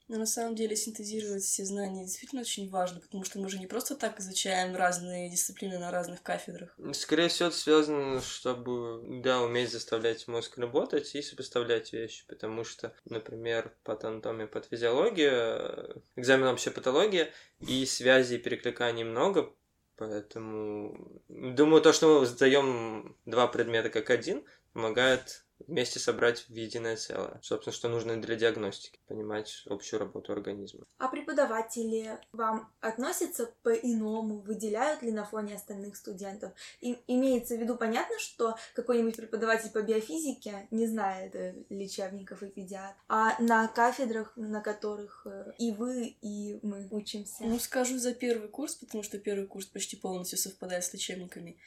Но 0.09 0.17
на 0.17 0.25
самом 0.25 0.55
деле 0.55 0.75
синтезировать 0.75 1.43
все 1.43 1.63
знания 1.63 2.03
действительно 2.03 2.41
очень 2.41 2.69
важно, 2.69 2.99
потому 2.99 3.23
что 3.23 3.39
мы 3.39 3.47
же 3.47 3.57
не 3.57 3.67
просто 3.67 3.95
так 3.95 4.19
изучаем 4.19 4.75
разные 4.75 5.29
дисциплины 5.29 5.79
на 5.79 5.91
разных 5.91 6.21
кафедрах. 6.21 6.77
Скорее 6.91 7.29
всего, 7.29 7.47
это 7.47 7.57
связано, 7.57 8.21
чтобы, 8.21 9.21
да, 9.21 9.41
уметь 9.41 9.71
заставлять 9.71 10.27
мозг 10.27 10.57
работать 10.57 11.15
и 11.15 11.21
сопоставлять 11.21 11.93
вещи, 11.93 12.25
потому 12.27 12.65
что, 12.65 12.93
например, 13.05 13.73
под 13.83 14.03
анатомией, 14.03 14.49
под 14.49 14.65
физиологию, 14.65 16.03
экзамен 16.17 16.47
общая 16.47 16.71
патология, 16.71 17.31
и 17.61 17.85
связей 17.85 18.35
и 18.35 18.39
перекликаний 18.39 19.05
много, 19.05 19.53
поэтому 19.95 21.21
думаю, 21.29 21.81
то, 21.81 21.93
что 21.93 22.19
мы 22.19 22.25
сдаем 22.25 23.15
два 23.25 23.47
предмета 23.47 23.89
как 23.89 24.09
один, 24.09 24.43
помогает 24.73 25.42
вместе 25.67 25.99
собрать 25.99 26.45
в 26.47 26.53
единое 26.53 26.95
целое. 26.95 27.39
Собственно, 27.41 27.73
что 27.73 27.89
нужно 27.89 28.21
для 28.21 28.35
диагностики, 28.35 28.99
понимать 29.07 29.63
общую 29.67 29.99
работу 29.99 30.31
организма. 30.33 30.85
А 30.97 31.07
преподаватели 31.07 32.19
вам 32.31 32.71
относятся 32.79 33.51
по-иному, 33.63 34.39
выделяют 34.39 35.01
ли 35.01 35.11
на 35.11 35.25
фоне 35.25 35.55
остальных 35.55 35.95
студентов? 35.95 36.51
И, 36.81 36.97
имеется 37.07 37.55
в 37.55 37.59
виду, 37.59 37.75
понятно, 37.75 38.17
что 38.19 38.55
какой-нибудь 38.75 39.15
преподаватель 39.15 39.71
по 39.71 39.81
биофизике 39.81 40.67
не 40.71 40.87
знает 40.87 41.35
э, 41.35 41.55
лечебников 41.69 42.43
и 42.43 42.47
педиатров, 42.47 42.97
а 43.07 43.41
на 43.41 43.67
кафедрах, 43.67 44.33
на 44.35 44.61
которых 44.61 45.25
э, 45.25 45.53
и 45.57 45.71
вы, 45.71 46.15
и 46.21 46.59
мы 46.61 46.87
учимся. 46.91 47.43
Ну, 47.43 47.59
скажу 47.59 47.97
за 47.97 48.13
первый 48.13 48.47
курс, 48.47 48.75
потому 48.75 49.03
что 49.03 49.17
первый 49.19 49.47
курс 49.47 49.65
почти 49.65 49.95
полностью 49.95 50.37
совпадает 50.37 50.83
с 50.83 50.93
лечебниками. 50.93 51.57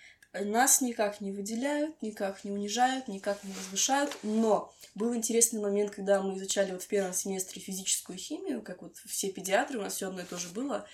Нас 0.45 0.81
никак 0.81 1.21
не 1.21 1.33
выделяют, 1.33 2.01
никак 2.03 2.45
не 2.45 2.51
унижают, 2.51 3.09
никак 3.09 3.43
не 3.45 3.53
возвышают, 3.53 4.17
но 4.23 4.73
был 4.95 5.15
интересный 5.15 5.61
момент, 5.61 5.95
когда 5.95 6.23
мы 6.23 6.37
изучали 6.37 6.73
вот 6.73 6.83
в 6.83 6.89
первом 6.89 7.13
семестре 7.13 7.61
физическую 7.61 8.19
химию, 8.19 8.63
как 8.63 8.83
вот 8.83 8.97
все 9.07 9.31
педиатры, 9.31 9.79
у 9.79 9.83
нас 9.83 9.95
все 9.95 10.09
одно 10.09 10.23
и 10.23 10.25
то 10.25 10.39
же 10.39 10.49
было, 10.49 10.87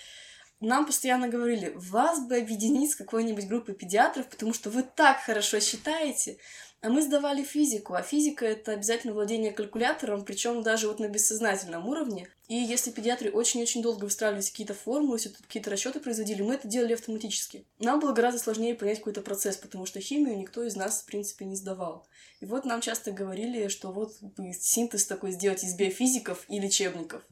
нам 0.60 0.86
постоянно 0.86 1.28
говорили, 1.28 1.72
вас 1.74 2.20
бы 2.20 2.36
объединить 2.36 2.92
с 2.92 2.96
какой-нибудь 2.96 3.48
группой 3.48 3.74
педиатров, 3.74 4.28
потому 4.28 4.54
что 4.54 4.70
вы 4.70 4.84
так 4.84 5.20
хорошо 5.20 5.58
считаете, 5.60 6.38
а 6.82 6.88
мы 6.88 7.00
сдавали 7.00 7.44
физику, 7.44 7.94
а 7.94 8.02
физика 8.02 8.44
это 8.44 8.72
обязательно 8.72 9.12
владение 9.12 9.52
калькулятором, 9.52 10.24
причем 10.24 10.64
даже 10.64 10.88
вот 10.88 10.98
на 10.98 11.06
бессознательном 11.06 11.86
уровне. 11.88 12.28
И 12.48 12.56
если 12.56 12.90
педиатры 12.90 13.30
очень-очень 13.30 13.82
долго 13.82 14.04
выстраивались 14.04 14.50
какие-то 14.50 14.74
формулы, 14.74 15.20
тут 15.20 15.36
какие-то 15.36 15.70
расчеты 15.70 16.00
производили, 16.00 16.42
мы 16.42 16.54
это 16.54 16.66
делали 16.66 16.94
автоматически. 16.94 17.64
Нам 17.78 18.00
было 18.00 18.12
гораздо 18.12 18.40
сложнее 18.40 18.74
понять 18.74 18.98
какой-то 18.98 19.22
процесс, 19.22 19.56
потому 19.56 19.86
что 19.86 20.00
химию 20.00 20.36
никто 20.36 20.64
из 20.64 20.74
нас, 20.74 21.02
в 21.02 21.06
принципе, 21.06 21.44
не 21.44 21.54
сдавал. 21.54 22.08
И 22.40 22.46
вот 22.46 22.64
нам 22.64 22.80
часто 22.80 23.12
говорили, 23.12 23.68
что 23.68 23.92
вот 23.92 24.16
синтез 24.58 25.06
такой 25.06 25.30
сделать 25.30 25.62
из 25.62 25.76
биофизиков 25.76 26.44
и 26.48 26.58
лечебников, 26.58 27.22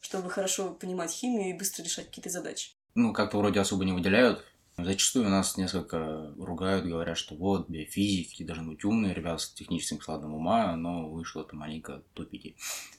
чтобы 0.00 0.28
хорошо 0.28 0.70
понимать 0.70 1.10
химию 1.10 1.48
и 1.48 1.58
быстро 1.58 1.82
решать 1.82 2.08
какие-то 2.08 2.28
задачи. 2.28 2.72
Ну, 2.94 3.14
как-то 3.14 3.38
вроде 3.38 3.58
особо 3.58 3.86
не 3.86 3.92
выделяют. 3.92 4.44
Зачастую 4.78 5.28
нас 5.28 5.56
несколько 5.58 6.32
ругают, 6.38 6.86
говорят, 6.86 7.18
что 7.18 7.34
вот, 7.34 7.68
биофизики 7.68 8.42
должны 8.42 8.70
быть 8.70 8.84
умные, 8.84 9.14
ребята 9.14 9.38
с 9.38 9.52
техническим 9.52 10.00
складом 10.00 10.34
ума, 10.34 10.74
но 10.76 11.10
вышло 11.10 11.42
это 11.42 11.54
маленько 11.54 12.02
тупики. 12.14 12.56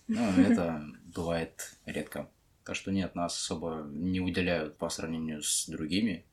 Ну, 0.07 0.21
это 0.41 0.85
бывает 1.05 1.75
редко. 1.85 2.29
Так 2.63 2.75
что 2.75 2.91
нет, 2.91 3.15
нас 3.15 3.35
особо 3.35 3.87
не 3.89 4.19
выделяют 4.19 4.77
по 4.77 4.89
сравнению 4.89 5.41
с 5.41 5.67
другими. 5.67 6.25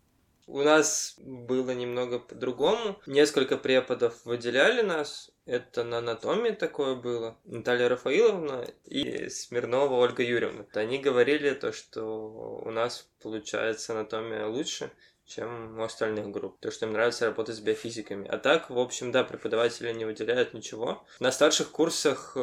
У 0.46 0.62
нас 0.62 1.14
было 1.18 1.70
немного 1.70 2.18
по-другому. 2.18 3.00
Несколько 3.06 3.56
преподов 3.56 4.24
выделяли 4.24 4.82
нас. 4.82 5.30
Это 5.46 5.84
на 5.84 5.98
анатомии 5.98 6.50
такое 6.50 6.96
было. 6.96 7.38
Наталья 7.44 7.88
Рафаиловна 7.88 8.66
и 8.84 9.28
Смирнова 9.28 9.94
Ольга 9.94 10.24
Юрьевна. 10.24 10.66
Они 10.74 10.98
говорили 10.98 11.54
то, 11.54 11.72
что 11.72 12.62
у 12.64 12.70
нас 12.72 13.08
получается 13.22 13.92
анатомия 13.92 14.46
лучше, 14.46 14.90
чем 15.30 15.78
у 15.78 15.82
остальных 15.82 16.30
групп. 16.30 16.58
То, 16.60 16.70
что 16.70 16.86
им 16.86 16.92
нравится 16.92 17.26
работать 17.26 17.56
с 17.56 17.60
биофизиками. 17.60 18.26
А 18.28 18.38
так, 18.38 18.68
в 18.68 18.78
общем, 18.78 19.12
да, 19.12 19.24
преподаватели 19.24 19.92
не 19.92 20.04
выделяют 20.04 20.54
ничего. 20.54 21.04
На 21.20 21.30
старших 21.30 21.70
курсах 21.70 22.32
э, 22.34 22.40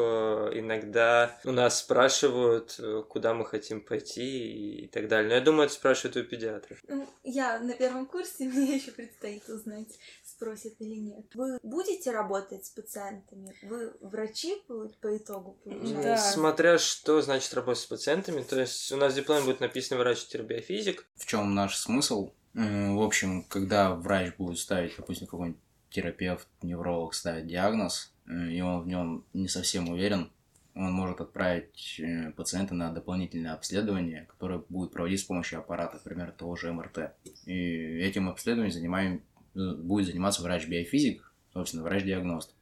иногда 0.53 1.37
у 1.43 1.51
нас 1.51 1.79
спрашивают, 1.79 2.75
э, 2.79 3.03
куда 3.07 3.33
мы 3.33 3.45
хотим 3.45 3.81
пойти 3.81 4.83
и 4.83 4.87
так 4.87 5.07
далее. 5.07 5.29
Но 5.29 5.35
я 5.35 5.41
думаю, 5.41 5.65
это 5.65 5.73
спрашивают 5.73 6.17
у 6.17 6.23
педиатров. 6.23 6.79
Ну, 6.87 7.07
я 7.23 7.59
на 7.59 7.73
первом 7.73 8.05
курсе, 8.05 8.45
мне 8.45 8.77
еще 8.77 8.91
предстоит 8.91 9.47
узнать, 9.49 9.99
спросят 10.25 10.73
или 10.79 10.95
нет. 10.95 11.25
Вы 11.33 11.59
будете 11.63 12.11
работать 12.11 12.65
с 12.65 12.69
пациентами? 12.69 13.53
Вы 13.63 13.93
врачи 13.99 14.63
по, 14.67 14.89
по 15.01 15.17
итогу? 15.17 15.57
Да. 15.65 16.17
Смотря 16.17 16.77
что 16.77 17.21
значит 17.21 17.53
работать 17.53 17.83
с 17.83 17.85
пациентами. 17.85 18.43
То 18.43 18.59
есть 18.59 18.91
у 18.91 18.97
нас 18.97 19.13
в 19.13 19.15
дипломе 19.15 19.45
будет 19.45 19.59
написано 19.59 19.99
врач-биофизик. 19.99 21.05
В 21.15 21.25
чем 21.25 21.53
наш 21.53 21.77
смысл? 21.77 22.31
В 22.53 23.01
общем, 23.03 23.43
когда 23.43 23.93
врач 23.93 24.35
будет 24.35 24.57
ставить, 24.57 24.95
допустим, 24.97 25.27
какой-нибудь 25.27 25.61
терапевт, 25.89 26.47
невролог 26.61 27.13
ставит 27.13 27.47
диагноз, 27.47 28.13
и 28.25 28.61
он 28.61 28.81
в 28.81 28.87
нем 28.87 29.25
не 29.33 29.47
совсем 29.47 29.89
уверен, 29.89 30.31
он 30.77 30.93
может 30.93 31.19
отправить 31.21 31.99
э, 31.99 32.31
пациента 32.31 32.75
на 32.75 32.91
дополнительное 32.91 33.53
обследование, 33.53 34.25
которое 34.29 34.61
будет 34.69 34.91
проводить 34.91 35.19
с 35.19 35.23
помощью 35.23 35.59
аппарата, 35.59 35.95
например, 35.95 36.31
того 36.31 36.55
же 36.55 36.71
МРТ. 36.71 37.13
И 37.45 37.99
этим 37.99 38.29
обследованием 38.29 38.71
занимаем, 38.71 39.23
э, 39.55 39.73
будет 39.73 40.07
заниматься 40.07 40.43
врач-биофизик, 40.43 41.33
собственно, 41.53 41.83
врач-диагност. 41.83 42.53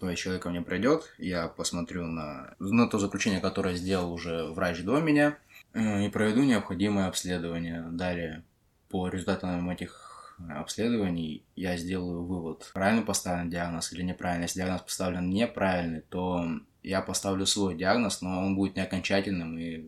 То 0.00 0.10
есть 0.10 0.20
человек 0.22 0.42
ко 0.42 0.50
мне 0.50 0.60
придет, 0.60 1.14
я 1.16 1.48
посмотрю 1.48 2.06
на, 2.06 2.54
на 2.58 2.86
то 2.88 2.98
заключение, 2.98 3.40
которое 3.40 3.74
сделал 3.74 4.12
уже 4.12 4.44
врач 4.48 4.82
до 4.82 5.00
меня, 5.00 5.38
э, 5.72 6.06
и 6.06 6.10
проведу 6.10 6.42
необходимое 6.42 7.06
обследование. 7.06 7.86
Далее, 7.90 8.44
по 8.92 9.08
результатам 9.08 9.68
этих 9.70 10.38
обследований 10.50 11.44
я 11.56 11.76
сделаю 11.76 12.24
вывод, 12.24 12.70
правильно 12.74 13.02
поставлен 13.02 13.50
диагноз 13.50 13.92
или 13.92 14.02
неправильно. 14.02 14.44
Если 14.44 14.60
диагноз 14.60 14.82
поставлен 14.82 15.30
неправильный, 15.30 16.02
то 16.02 16.44
я 16.82 17.00
поставлю 17.00 17.46
свой 17.46 17.74
диагноз, 17.74 18.20
но 18.20 18.40
он 18.40 18.54
будет 18.54 18.76
не 18.76 18.82
окончательным, 18.82 19.58
и 19.58 19.86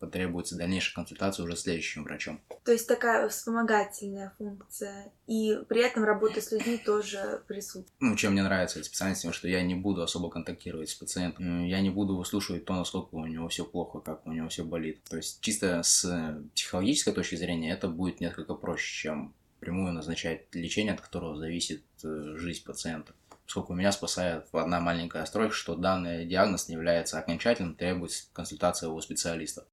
потребуется 0.00 0.56
дальнейшая 0.56 0.94
консультация 0.94 1.44
уже 1.44 1.56
следующим 1.56 2.02
врачом. 2.02 2.40
То 2.64 2.72
есть 2.72 2.88
такая 2.88 3.28
вспомогательная 3.28 4.32
функция, 4.38 5.12
и 5.26 5.56
при 5.68 5.82
этом 5.82 6.04
работа 6.04 6.40
с 6.40 6.50
людьми 6.50 6.78
тоже 6.78 7.42
присутствует. 7.46 7.88
Ну, 8.00 8.16
чем 8.16 8.32
мне 8.32 8.42
нравится 8.42 8.78
эта 8.78 8.86
специальность, 8.86 9.22
тем, 9.22 9.32
что 9.32 9.46
я 9.46 9.62
не 9.62 9.74
буду 9.74 10.02
особо 10.02 10.30
контактировать 10.30 10.88
с 10.88 10.94
пациентом, 10.94 11.64
я 11.64 11.80
не 11.80 11.90
буду 11.90 12.16
выслушивать 12.16 12.64
то, 12.64 12.74
насколько 12.74 13.14
у 13.14 13.26
него 13.26 13.48
все 13.48 13.64
плохо, 13.64 14.00
как 14.00 14.26
у 14.26 14.32
него 14.32 14.48
все 14.48 14.64
болит. 14.64 15.04
То 15.04 15.18
есть 15.18 15.40
чисто 15.40 15.82
с 15.82 16.42
психологической 16.54 17.12
точки 17.12 17.36
зрения 17.36 17.72
это 17.72 17.88
будет 17.88 18.20
несколько 18.20 18.54
проще, 18.54 19.02
чем 19.02 19.34
прямую 19.60 19.92
назначать 19.92 20.52
лечение, 20.54 20.94
от 20.94 21.00
которого 21.00 21.36
зависит 21.36 21.84
э, 22.02 22.34
жизнь 22.36 22.64
пациента. 22.64 23.12
Поскольку 23.44 23.74
меня 23.74 23.92
спасает 23.92 24.46
одна 24.52 24.80
маленькая 24.80 25.24
стройка, 25.26 25.54
что 25.54 25.74
данный 25.74 26.24
диагноз 26.24 26.68
не 26.68 26.74
является 26.74 27.18
окончательным, 27.18 27.74
требуется 27.74 28.24
консультация 28.32 28.88
у 28.88 29.00
специалиста. 29.00 29.66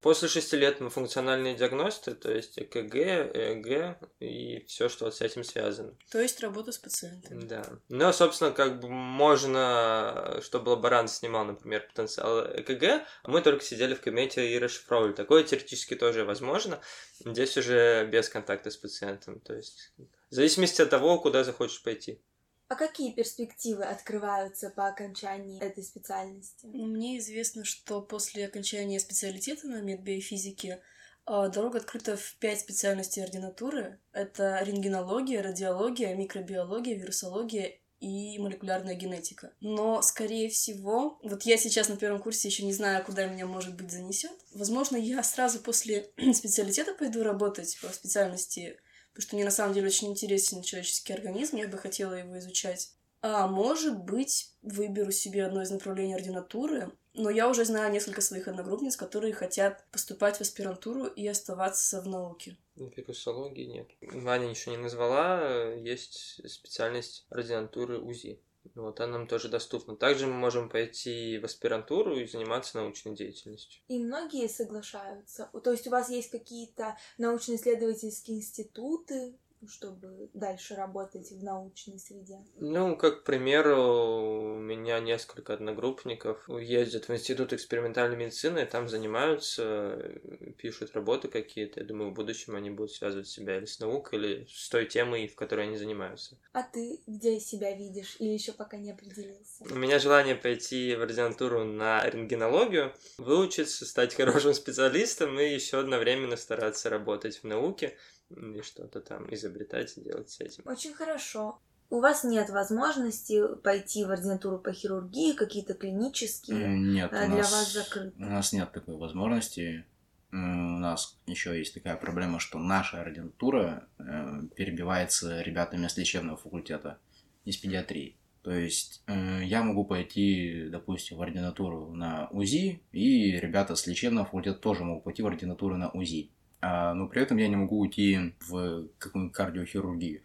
После 0.00 0.28
шести 0.28 0.56
лет 0.56 0.80
мы 0.80 0.90
функциональные 0.90 1.56
диагносты, 1.56 2.14
то 2.14 2.30
есть 2.32 2.56
ЭКГ, 2.56 2.94
ЭЭГ 2.94 3.98
и 4.20 4.64
все, 4.66 4.88
что 4.88 5.06
вот 5.06 5.16
с 5.16 5.20
этим 5.20 5.42
связано. 5.42 5.96
То 6.12 6.20
есть 6.20 6.40
работа 6.40 6.70
с 6.70 6.78
пациентами. 6.78 7.44
Да. 7.44 7.64
Ну, 7.88 8.12
собственно, 8.12 8.52
как 8.52 8.80
бы 8.80 8.88
можно, 8.88 10.40
чтобы 10.42 10.70
лаборант 10.70 11.10
снимал, 11.10 11.44
например, 11.44 11.84
потенциал 11.88 12.46
ЭКГ, 12.46 13.04
а 13.22 13.30
мы 13.30 13.42
только 13.42 13.64
сидели 13.64 13.94
в 13.94 14.00
кабинете 14.00 14.48
и 14.48 14.58
расшифровывали. 14.58 15.14
Такое 15.14 15.42
теоретически 15.42 15.96
тоже 15.96 16.24
возможно. 16.24 16.80
Здесь 17.18 17.56
уже 17.56 18.06
без 18.06 18.28
контакта 18.28 18.70
с 18.70 18.76
пациентом. 18.76 19.40
То 19.40 19.54
есть 19.54 19.92
в 20.30 20.34
зависимости 20.34 20.80
от 20.80 20.90
того, 20.90 21.18
куда 21.18 21.42
захочешь 21.42 21.82
пойти. 21.82 22.22
А 22.68 22.74
какие 22.74 23.12
перспективы 23.12 23.84
открываются 23.84 24.68
по 24.68 24.86
окончании 24.86 25.60
этой 25.60 25.82
специальности? 25.82 26.66
Мне 26.66 27.18
известно, 27.18 27.64
что 27.64 28.02
после 28.02 28.44
окончания 28.44 29.00
специалитета 29.00 29.68
на 29.68 29.80
медбиофизике 29.80 30.82
а, 31.24 31.48
дорога 31.48 31.78
открыта 31.78 32.16
в 32.16 32.36
пять 32.36 32.60
специальностей 32.60 33.22
ординатуры. 33.24 33.98
Это 34.12 34.62
рентгенология, 34.62 35.42
радиология, 35.42 36.14
микробиология, 36.14 36.94
вирусология 36.94 37.78
и 38.00 38.38
молекулярная 38.38 38.94
генетика. 38.94 39.52
Но, 39.60 40.02
скорее 40.02 40.50
всего, 40.50 41.18
вот 41.22 41.42
я 41.44 41.56
сейчас 41.56 41.88
на 41.88 41.96
первом 41.96 42.20
курсе 42.20 42.48
еще 42.48 42.64
не 42.64 42.72
знаю, 42.72 43.04
куда 43.04 43.26
меня, 43.26 43.46
может 43.46 43.76
быть, 43.76 43.90
занесет. 43.90 44.32
Возможно, 44.52 44.96
я 44.96 45.22
сразу 45.22 45.58
после 45.58 46.10
специалитета 46.34 46.94
пойду 46.94 47.22
работать 47.22 47.78
по 47.80 47.88
специальности 47.88 48.78
потому 49.18 49.26
что 49.30 49.36
мне 49.36 49.44
на 49.44 49.50
самом 49.50 49.74
деле 49.74 49.88
очень 49.88 50.10
интересен 50.10 50.62
человеческий 50.62 51.12
организм, 51.12 51.56
я 51.56 51.66
бы 51.66 51.76
хотела 51.76 52.14
его 52.14 52.38
изучать. 52.38 52.92
А 53.20 53.48
может 53.48 53.98
быть, 53.98 54.52
выберу 54.62 55.10
себе 55.10 55.44
одно 55.44 55.60
из 55.60 55.72
направлений 55.72 56.14
ординатуры, 56.14 56.92
но 57.14 57.28
я 57.28 57.48
уже 57.48 57.64
знаю 57.64 57.90
несколько 57.92 58.20
своих 58.20 58.46
одногруппниц, 58.46 58.96
которые 58.96 59.32
хотят 59.32 59.84
поступать 59.90 60.36
в 60.36 60.42
аспирантуру 60.42 61.06
и 61.06 61.26
оставаться 61.26 62.00
в 62.00 62.06
науке. 62.06 62.56
Вирусологии 62.76 63.64
нет. 63.64 63.88
Ваня 64.02 64.46
ничего 64.46 64.76
не 64.76 64.82
назвала, 64.82 65.74
есть 65.74 66.40
специальность 66.48 67.26
ординатуры 67.28 67.98
УЗИ. 67.98 68.40
Вот 68.74 69.00
она 69.00 69.18
нам 69.18 69.26
тоже 69.26 69.48
доступна. 69.48 69.96
Также 69.96 70.26
мы 70.26 70.34
можем 70.34 70.68
пойти 70.68 71.38
в 71.38 71.44
аспирантуру 71.44 72.16
и 72.16 72.26
заниматься 72.26 72.78
научной 72.78 73.14
деятельностью. 73.14 73.80
И 73.88 73.98
многие 73.98 74.48
соглашаются. 74.48 75.50
То 75.62 75.72
есть 75.72 75.86
у 75.86 75.90
вас 75.90 76.10
есть 76.10 76.30
какие-то 76.30 76.96
научно-исследовательские 77.18 78.38
институты, 78.38 79.34
чтобы 79.66 80.30
дальше 80.34 80.74
работать 80.74 81.30
в 81.30 81.42
научной 81.42 81.98
среде? 81.98 82.38
Ну, 82.56 82.96
как 82.96 83.22
к 83.22 83.24
примеру, 83.24 84.54
у 84.54 84.58
меня 84.58 85.00
несколько 85.00 85.54
одногруппников 85.54 86.48
ездят 86.48 87.08
в 87.08 87.12
Институт 87.14 87.52
экспериментальной 87.52 88.16
медицины, 88.16 88.64
там 88.66 88.88
занимаются, 88.88 90.20
пишут 90.58 90.92
работы 90.94 91.28
какие-то. 91.28 91.80
Я 91.80 91.86
думаю, 91.86 92.10
в 92.10 92.14
будущем 92.14 92.54
они 92.54 92.70
будут 92.70 92.92
связывать 92.92 93.28
себя 93.28 93.56
или 93.56 93.64
с 93.64 93.80
наукой, 93.80 94.18
или 94.18 94.46
с 94.50 94.68
той 94.68 94.86
темой, 94.86 95.26
в 95.26 95.34
которой 95.34 95.66
они 95.66 95.76
занимаются. 95.76 96.38
А 96.52 96.62
ты 96.62 97.00
где 97.06 97.40
себя 97.40 97.74
видишь 97.74 98.16
или 98.18 98.30
еще 98.30 98.52
пока 98.52 98.76
не 98.76 98.92
определился? 98.92 99.64
У 99.70 99.74
меня 99.74 99.98
желание 99.98 100.34
пойти 100.34 100.94
в 100.94 101.02
ординатуру 101.02 101.64
на 101.64 102.08
рентгенологию, 102.08 102.94
выучиться, 103.18 103.86
стать 103.86 104.14
хорошим 104.14 104.54
специалистом 104.54 105.38
и 105.40 105.52
еще 105.52 105.80
одновременно 105.80 106.36
стараться 106.36 106.90
работать 106.90 107.38
в 107.42 107.44
науке 107.44 107.96
и 108.30 108.60
что-то 108.62 109.00
там 109.00 109.32
изобретать 109.32 109.96
и 109.96 110.02
делать 110.02 110.30
с 110.30 110.40
этим. 110.40 110.64
Очень 110.66 110.94
хорошо. 110.94 111.60
У 111.90 112.00
вас 112.00 112.22
нет 112.22 112.50
возможности 112.50 113.56
пойти 113.62 114.04
в 114.04 114.10
ординатуру 114.10 114.58
по 114.58 114.72
хирургии, 114.72 115.32
какие-то 115.32 115.72
клинические 115.72 116.68
Нет, 116.68 117.10
для 117.10 117.24
у 117.24 117.28
нас, 117.28 117.50
вас 117.50 117.72
закрыты? 117.72 118.14
У 118.18 118.26
нас 118.26 118.52
нет 118.52 118.70
такой 118.72 118.96
возможности. 118.96 119.86
У 120.30 120.36
нас 120.36 121.18
еще 121.26 121.58
есть 121.58 121.72
такая 121.72 121.96
проблема, 121.96 122.40
что 122.40 122.58
наша 122.58 123.00
ординатура 123.00 123.88
э, 123.98 124.42
перебивается 124.54 125.40
ребятами 125.40 125.86
с 125.86 125.96
лечебного 125.96 126.36
факультета 126.36 126.98
из 127.46 127.56
педиатрии. 127.56 128.18
То 128.42 128.50
есть 128.50 129.02
э, 129.06 129.44
я 129.44 129.62
могу 129.62 129.86
пойти, 129.86 130.68
допустим, 130.70 131.16
в 131.16 131.22
ординатуру 131.22 131.94
на 131.94 132.28
УЗИ, 132.28 132.82
и 132.92 133.32
ребята 133.32 133.74
с 133.74 133.86
лечебного 133.86 134.26
факультета 134.26 134.58
тоже 134.58 134.84
могут 134.84 135.04
пойти 135.04 135.22
в 135.22 135.26
ординатуру 135.26 135.78
на 135.78 135.90
УЗИ. 135.90 136.30
А, 136.60 136.94
но 136.94 137.08
при 137.08 137.22
этом 137.22 137.36
я 137.36 137.48
не 137.48 137.56
могу 137.56 137.78
уйти 137.78 138.34
в 138.40 138.88
какую-нибудь 138.98 139.36
кардиохирургию. 139.36 140.22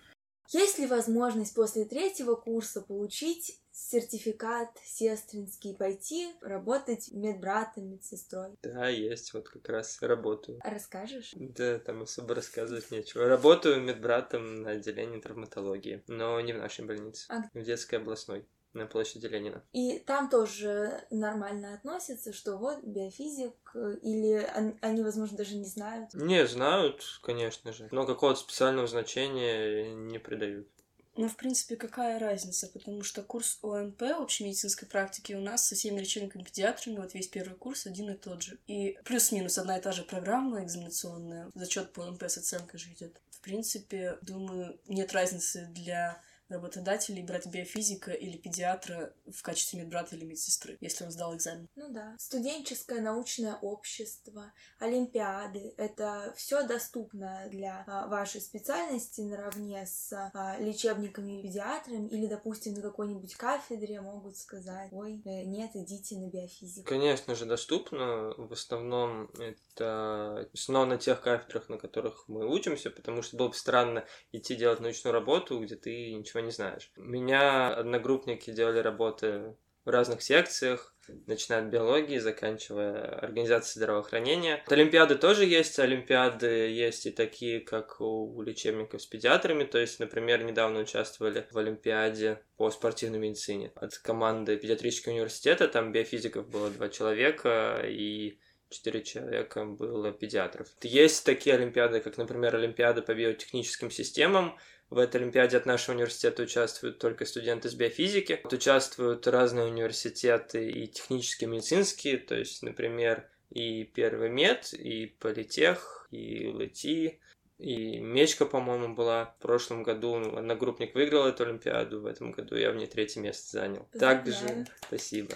Есть 0.49 0.77
ли 0.77 0.85
возможность 0.85 1.55
после 1.55 1.85
третьего 1.85 2.35
курса 2.35 2.81
получить 2.81 3.59
сертификат 3.71 4.69
сестринский, 4.83 5.73
пойти 5.75 6.27
работать 6.41 7.09
медбратом, 7.11 7.89
медсестрой? 7.89 8.51
Да, 8.61 8.87
есть, 8.87 9.33
вот 9.33 9.49
как 9.49 9.67
раз 9.69 9.99
работаю. 10.01 10.59
Расскажешь? 10.63 11.31
Да, 11.35 11.79
там 11.79 12.03
особо 12.03 12.35
рассказывать 12.35 12.91
нечего. 12.91 13.27
Работаю 13.27 13.81
медбратом 13.81 14.61
на 14.61 14.71
отделении 14.71 15.19
травматологии, 15.19 16.03
но 16.07 16.39
не 16.41 16.53
в 16.53 16.57
нашей 16.57 16.85
больнице, 16.85 17.25
А 17.29 17.49
в 17.53 17.63
детской 17.63 17.95
областной 17.95 18.45
на 18.73 18.85
площади 18.85 19.27
Ленина. 19.27 19.63
И 19.71 19.99
там 19.99 20.29
тоже 20.29 21.05
нормально 21.09 21.75
относятся, 21.75 22.33
что 22.33 22.57
вот 22.57 22.83
биофизик, 22.83 23.53
э, 23.75 23.97
или 24.01 24.49
он- 24.55 24.77
они, 24.81 25.03
возможно, 25.03 25.37
даже 25.37 25.55
не 25.55 25.65
знают. 25.65 26.13
Не, 26.13 26.47
знают, 26.47 27.03
конечно 27.21 27.73
же, 27.73 27.87
но 27.91 28.05
какого-то 28.05 28.39
специального 28.39 28.87
значения 28.87 29.93
не 29.93 30.19
придают. 30.19 30.67
Ну, 31.15 31.29
в 31.29 31.35
принципе, 31.35 31.75
какая 31.75 32.17
разница, 32.17 32.67
потому 32.67 33.03
что 33.03 33.21
курс 33.21 33.59
ОМП, 33.61 34.01
общей 34.17 34.45
медицинской 34.45 34.87
практики, 34.87 35.33
у 35.33 35.41
нас 35.41 35.67
со 35.67 35.75
всеми 35.75 35.99
лечебниками-педиатрами, 35.99 36.97
вот 36.97 37.13
весь 37.13 37.27
первый 37.27 37.55
курс 37.55 37.85
один 37.85 38.09
и 38.09 38.17
тот 38.17 38.41
же. 38.41 38.57
И 38.65 38.97
плюс-минус 39.05 39.59
одна 39.59 39.77
и 39.77 39.81
та 39.81 39.91
же 39.91 40.01
программа 40.03 40.63
экзаменационная, 40.63 41.51
зачет 41.53 41.93
по 41.93 42.01
ОМП 42.01 42.23
с 42.23 42.39
оценкой 42.39 42.79
же 42.79 42.91
идет. 42.93 43.21
В 43.29 43.41
принципе, 43.41 44.17
думаю, 44.23 44.79
нет 44.87 45.13
разницы 45.13 45.67
для 45.69 46.19
работодателей 46.53 47.23
брать 47.23 47.47
биофизика 47.47 48.11
или 48.11 48.37
педиатра 48.37 49.13
в 49.25 49.41
качестве 49.41 49.81
медбрата 49.81 50.15
или 50.15 50.25
медсестры, 50.25 50.77
если 50.81 51.05
он 51.05 51.11
сдал 51.11 51.35
экзамен. 51.35 51.67
Ну 51.75 51.89
да. 51.89 52.15
Студенческое 52.19 53.01
научное 53.01 53.55
общество, 53.55 54.53
олимпиады— 54.79 55.73
это 55.77 56.33
все 56.35 56.65
доступно 56.65 57.47
для 57.49 57.83
а, 57.87 58.07
вашей 58.07 58.41
специальности 58.41 59.21
наравне 59.21 59.85
с 59.85 60.11
а, 60.33 60.57
лечебниками 60.59 61.39
и 61.39 61.43
педиатрами, 61.43 62.07
или, 62.09 62.27
допустим, 62.27 62.73
на 62.73 62.81
какой-нибудь 62.81 63.35
кафедре 63.35 64.01
могут 64.01 64.37
сказать, 64.37 64.89
ой, 64.91 65.21
э, 65.25 65.43
нет, 65.43 65.71
идите 65.73 66.17
на 66.17 66.29
биофизику. 66.29 66.87
Конечно 66.87 67.35
же, 67.35 67.45
доступно. 67.45 68.33
В 68.37 68.51
основном 68.51 69.29
это 69.39 70.49
снова 70.53 70.85
на 70.85 70.97
тех 70.97 71.21
кафедрах, 71.21 71.69
на 71.69 71.77
которых 71.77 72.25
мы 72.27 72.47
учимся, 72.47 72.89
потому 72.89 73.21
что 73.21 73.37
было 73.37 73.49
бы 73.49 73.55
странно 73.55 74.05
идти 74.31 74.55
делать 74.55 74.79
научную 74.79 75.13
работу, 75.13 75.59
где 75.59 75.75
ты 75.75 76.13
ничего 76.13 76.41
не 76.45 76.51
знаешь. 76.51 76.91
У 76.97 77.03
меня 77.03 77.73
одногруппники 77.73 78.51
делали 78.51 78.79
работы 78.79 79.55
в 79.85 79.89
разных 79.89 80.21
секциях, 80.21 80.95
начиная 81.27 81.61
от 81.61 81.67
биологии, 81.67 82.17
заканчивая 82.17 83.19
организацией 83.19 83.81
здравоохранения. 83.81 84.63
Вот 84.65 84.73
Олимпиады 84.73 85.15
тоже 85.15 85.45
есть, 85.45 85.77
олимпиады 85.79 86.47
есть 86.47 87.05
и 87.05 87.11
такие, 87.11 87.59
как 87.59 87.99
у 87.99 88.41
лечебников 88.41 89.01
с 89.01 89.05
педиатрами, 89.05 89.65
то 89.65 89.77
есть, 89.77 89.99
например, 89.99 90.43
недавно 90.43 90.79
участвовали 90.79 91.45
в 91.51 91.57
олимпиаде 91.57 92.41
по 92.55 92.69
спортивной 92.71 93.19
медицине 93.19 93.71
от 93.75 93.97
команды 93.97 94.57
педиатрического 94.57 95.13
университета, 95.13 95.67
там 95.67 95.91
биофизиков 95.91 96.47
было 96.49 96.69
два 96.69 96.87
человека, 96.89 97.81
и 97.85 98.39
четыре 98.69 99.03
человека 99.03 99.65
было 99.65 100.11
педиатров. 100.11 100.67
Есть 100.81 101.25
такие 101.25 101.55
олимпиады, 101.55 101.99
как, 101.99 102.17
например, 102.17 102.55
Олимпиада 102.55 103.01
по 103.01 103.13
биотехническим 103.13 103.91
системам, 103.91 104.57
в 104.93 104.99
этой 104.99 105.19
Олимпиаде 105.21 105.57
от 105.57 105.65
нашего 105.65 105.95
университета 105.95 106.43
участвуют 106.43 106.99
только 106.99 107.25
студенты 107.25 107.67
с 107.67 107.73
биофизики. 107.73 108.39
Вот 108.43 108.53
участвуют 108.53 109.27
разные 109.27 109.65
университеты 109.65 110.69
и 110.69 110.87
технические, 110.87 111.47
и 111.47 111.51
медицинские, 111.51 112.17
то 112.19 112.35
есть, 112.35 112.61
например, 112.61 113.27
и 113.49 113.85
Первый 113.85 114.29
мед, 114.29 114.71
и 114.73 115.07
Политех, 115.19 116.07
и 116.11 116.47
ЛТИ, 116.47 117.19
и 117.57 117.97
Мечка, 117.97 118.45
по-моему, 118.45 118.93
была 118.93 119.25
в 119.25 119.41
прошлом 119.41 119.81
году. 119.81 120.15
Одногруппник 120.15 120.93
выиграл 120.93 121.25
эту 121.25 121.43
Олимпиаду, 121.43 122.01
в 122.01 122.05
этом 122.05 122.31
году 122.31 122.55
я 122.55 122.71
в 122.71 122.75
ней 122.75 122.87
третье 122.87 123.19
место 123.19 123.51
занял. 123.51 123.87
Также, 123.99 124.67
спасибо. 124.87 125.33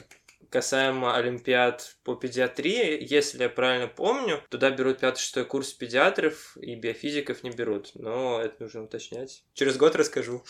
Касаемо 0.50 1.16
олимпиад 1.16 1.98
по 2.04 2.16
педиатрии, 2.16 2.98
если 3.02 3.44
я 3.44 3.50
правильно 3.50 3.88
помню, 3.88 4.44
туда 4.50 4.70
берут 4.72 5.00
пятый-шестой 5.00 5.46
курс 5.46 5.74
педиатров 5.74 6.58
и 6.58 6.76
биофизиков 6.76 7.44
не 7.44 7.52
берут. 7.52 7.92
Но 7.96 8.40
это 8.42 8.64
нужно 8.64 8.84
уточнять. 8.84 9.44
Через 9.54 9.78
год 9.78 9.96
расскажу. 9.96 10.44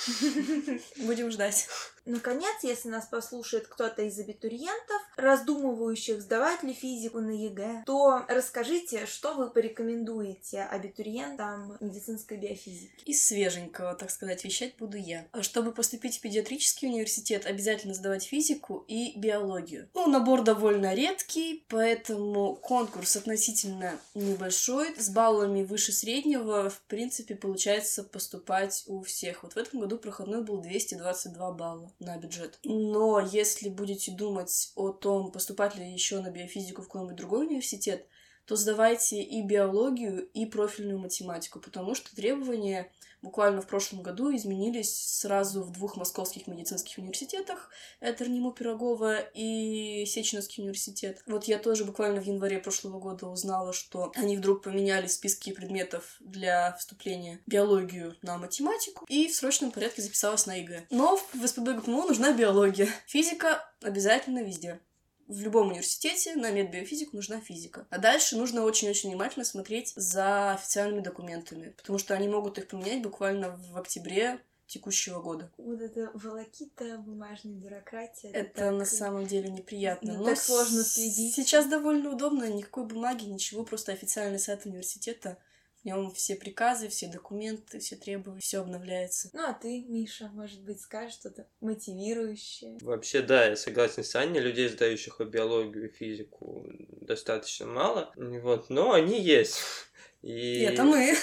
Будем 0.98 1.32
ждать. 1.32 1.68
Наконец, 2.08 2.64
если 2.64 2.88
нас 2.88 3.06
послушает 3.06 3.68
кто-то 3.68 4.02
из 4.04 4.18
абитуриентов, 4.18 5.02
раздумывающих, 5.18 6.22
сдавать 6.22 6.64
ли 6.64 6.74
физику 6.74 7.20
на 7.20 7.32
ЕГЭ, 7.32 7.84
то 7.86 8.24
расскажите, 8.30 9.06
что 9.06 9.34
вы 9.34 9.50
порекомендуете 9.52 10.62
абитуриентам 10.62 11.76
медицинской 11.82 12.38
биофизики. 12.38 13.04
Из 13.04 13.28
свеженького, 13.28 13.94
так 13.96 14.10
сказать, 14.10 14.46
вещать 14.46 14.78
буду 14.78 14.98
я. 14.98 15.28
А 15.34 15.44
Чтобы 15.44 15.74
поступить 15.74 16.18
в 16.18 16.22
педиатрический 16.22 16.88
университет, 16.88 17.46
обязательно 17.46 17.94
сдавать 17.94 18.24
физику 18.24 18.86
и 18.88 19.20
биологию. 19.20 19.87
Ну, 19.94 20.08
набор 20.08 20.44
довольно 20.44 20.94
редкий, 20.94 21.66
поэтому 21.70 22.56
конкурс 22.56 23.16
относительно 23.16 24.00
небольшой. 24.14 24.96
С 24.98 25.10
баллами 25.10 25.64
выше 25.64 25.92
среднего, 25.92 26.70
в 26.70 26.82
принципе, 26.84 27.36
получается 27.36 28.04
поступать 28.04 28.84
у 28.88 29.02
всех. 29.02 29.44
Вот 29.44 29.54
в 29.54 29.58
этом 29.58 29.80
году 29.80 29.98
проходной 29.98 30.44
был 30.44 30.62
222 30.62 31.52
балла 31.52 31.92
на 32.00 32.18
бюджет. 32.18 32.60
Но 32.64 33.20
если 33.20 33.70
будете 33.70 34.12
думать 34.12 34.72
о 34.76 34.92
том, 34.92 35.32
поступать 35.32 35.76
ли 35.76 35.92
еще 35.92 36.20
на 36.20 36.30
биофизику 36.30 36.82
в 36.82 36.88
какой-нибудь 36.88 37.16
другой 37.18 37.48
университет, 37.48 38.08
то 38.48 38.56
сдавайте 38.56 39.22
и 39.22 39.42
биологию, 39.42 40.26
и 40.34 40.46
профильную 40.46 41.00
математику, 41.00 41.60
потому 41.60 41.96
что 41.96 42.16
требования 42.16 42.90
буквально 43.22 43.62
в 43.62 43.68
прошлом 43.68 44.04
году 44.04 44.34
изменились 44.34 45.18
сразу 45.20 45.64
в 45.64 45.72
двух 45.72 45.98
московских 45.98 46.48
медицинских 46.48 46.98
университетах. 46.98 47.70
Это 48.00 48.24
РНИМУ 48.24 48.54
Пирогова 48.54 49.20
и 49.34 50.06
Сеченовский 50.06 50.64
университет. 50.64 51.22
Вот 51.26 51.46
я 51.46 51.58
тоже 51.58 51.84
буквально 51.84 52.22
в 52.22 52.26
январе 52.26 52.60
прошлого 52.60 53.00
года 53.00 53.28
узнала, 53.28 53.74
что 53.74 54.12
они 54.16 54.38
вдруг 54.38 54.64
поменяли 54.64 55.08
списки 55.08 55.52
предметов 55.52 56.16
для 56.22 56.74
вступления 56.74 57.42
биологию 57.48 58.16
на 58.22 58.38
математику 58.38 59.06
и 59.10 59.28
в 59.28 59.36
срочном 59.36 59.72
порядке 59.72 60.02
записалась 60.02 60.46
на 60.46 60.56
ЕГЭ. 60.56 60.88
Но 60.90 61.20
в 61.34 61.46
СПБ 61.48 61.74
ГПМУ 61.80 62.04
нужна 62.04 62.32
биология. 62.32 62.88
Физика 63.08 63.68
обязательно 63.82 64.44
везде 64.44 64.80
в 65.28 65.40
любом 65.42 65.70
университете 65.70 66.36
на 66.36 66.52
медбиофизику 66.52 67.16
нужна 67.16 67.40
физика. 67.40 67.86
А 67.90 67.98
дальше 67.98 68.38
нужно 68.38 68.64
очень-очень 68.64 69.10
внимательно 69.10 69.46
смотреть 69.46 69.94
за 69.96 70.52
официальными 70.54 71.02
документами, 71.02 71.70
потому 71.78 72.00
что 72.00 72.14
они 72.14 72.28
могут 72.28 72.58
их 72.58 72.68
поменять 72.68 73.02
буквально 73.02 73.58
в 73.58 73.78
октябре 73.78 74.40
текущего 74.68 75.22
года. 75.22 75.50
Вот 75.58 75.82
это 75.82 76.12
волокита, 76.14 76.98
бумажная 76.98 77.54
бюрократия. 77.54 78.30
Это 78.32 78.54
так- 78.54 78.74
на 78.74 78.86
самом 78.86 79.26
деле 79.26 79.50
неприятно. 79.50 80.14
Ну, 80.14 80.20
Но 80.20 80.26
так 80.26 80.40
сложно 80.40 80.84
следить. 80.84 81.36
Сейчас 81.36 81.68
довольно 81.68 82.12
удобно, 82.12 82.50
никакой 82.50 82.86
бумаги, 82.86 83.26
ничего, 83.26 83.64
просто 83.64 83.94
официальный 83.94 84.40
сайт 84.40 84.66
университета. 84.66 85.38
В 85.88 85.90
нем 85.90 86.12
все 86.12 86.36
приказы, 86.36 86.90
все 86.90 87.08
документы, 87.08 87.80
все 87.80 87.96
требования, 87.96 88.42
все 88.42 88.60
обновляется. 88.60 89.30
Ну 89.32 89.48
а 89.48 89.54
ты, 89.54 89.86
Миша, 89.88 90.30
может 90.34 90.60
быть, 90.60 90.82
скажешь 90.82 91.14
что-то 91.14 91.48
мотивирующее? 91.62 92.78
Вообще, 92.82 93.22
да, 93.22 93.46
я 93.46 93.56
согласен 93.56 94.04
с 94.04 94.14
Аней, 94.18 94.42
людей, 94.42 94.68
сдающих 94.68 95.22
биологию 95.22 95.90
и 95.90 95.94
физику, 95.94 96.66
достаточно 97.00 97.68
мало. 97.68 98.12
Вот, 98.18 98.70
но 98.70 98.92
они 98.92 99.22
есть. 99.22 99.62
И... 100.24 100.58
И 100.58 100.62
это 100.64 100.84
мы. 100.84 101.16